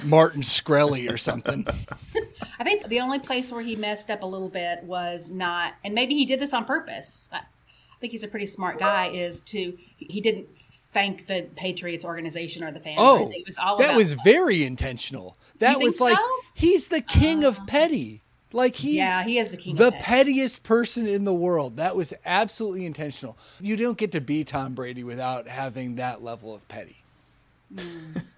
Martin 0.03 0.41
Shkreli 0.41 1.11
or 1.11 1.17
something. 1.17 1.65
I 2.59 2.63
think 2.63 2.87
the 2.87 2.99
only 2.99 3.19
place 3.19 3.51
where 3.51 3.61
he 3.61 3.75
messed 3.75 4.09
up 4.09 4.23
a 4.23 4.25
little 4.25 4.49
bit 4.49 4.83
was 4.83 5.29
not, 5.29 5.73
and 5.83 5.93
maybe 5.93 6.15
he 6.15 6.25
did 6.25 6.39
this 6.39 6.53
on 6.53 6.65
purpose. 6.65 7.29
I 7.31 7.41
think 7.99 8.11
he's 8.11 8.23
a 8.23 8.27
pretty 8.27 8.45
smart 8.45 8.79
guy. 8.79 9.07
Is 9.07 9.41
to 9.41 9.77
he 9.97 10.21
didn't 10.21 10.55
thank 10.55 11.27
the 11.27 11.47
Patriots 11.55 12.05
organization 12.05 12.63
or 12.63 12.71
the 12.71 12.79
fans. 12.79 12.97
Oh, 12.99 13.31
was 13.45 13.57
all 13.57 13.77
that 13.77 13.95
was 13.95 14.13
very 14.13 14.65
intentional. 14.65 15.35
That 15.59 15.79
was 15.79 15.99
like 15.99 16.17
so? 16.17 16.29
he's 16.53 16.87
the 16.87 17.01
king 17.01 17.43
uh, 17.43 17.49
of 17.49 17.67
petty. 17.67 18.21
Like 18.53 18.75
he's 18.75 18.95
yeah, 18.95 19.23
he 19.23 19.39
is 19.39 19.49
the 19.49 19.57
king. 19.57 19.75
The 19.75 19.91
pettiest 19.91 20.63
person 20.63 21.05
in 21.05 21.25
the 21.25 21.33
world. 21.33 21.77
That 21.77 21.95
was 21.95 22.13
absolutely 22.25 22.85
intentional. 22.85 23.37
You 23.59 23.75
don't 23.75 23.97
get 23.97 24.13
to 24.13 24.21
be 24.21 24.43
Tom 24.43 24.73
Brady 24.73 25.03
without 25.03 25.47
having 25.47 25.95
that 25.95 26.23
level 26.23 26.55
of 26.55 26.67
petty. 26.67 26.97
Mm. 27.73 28.23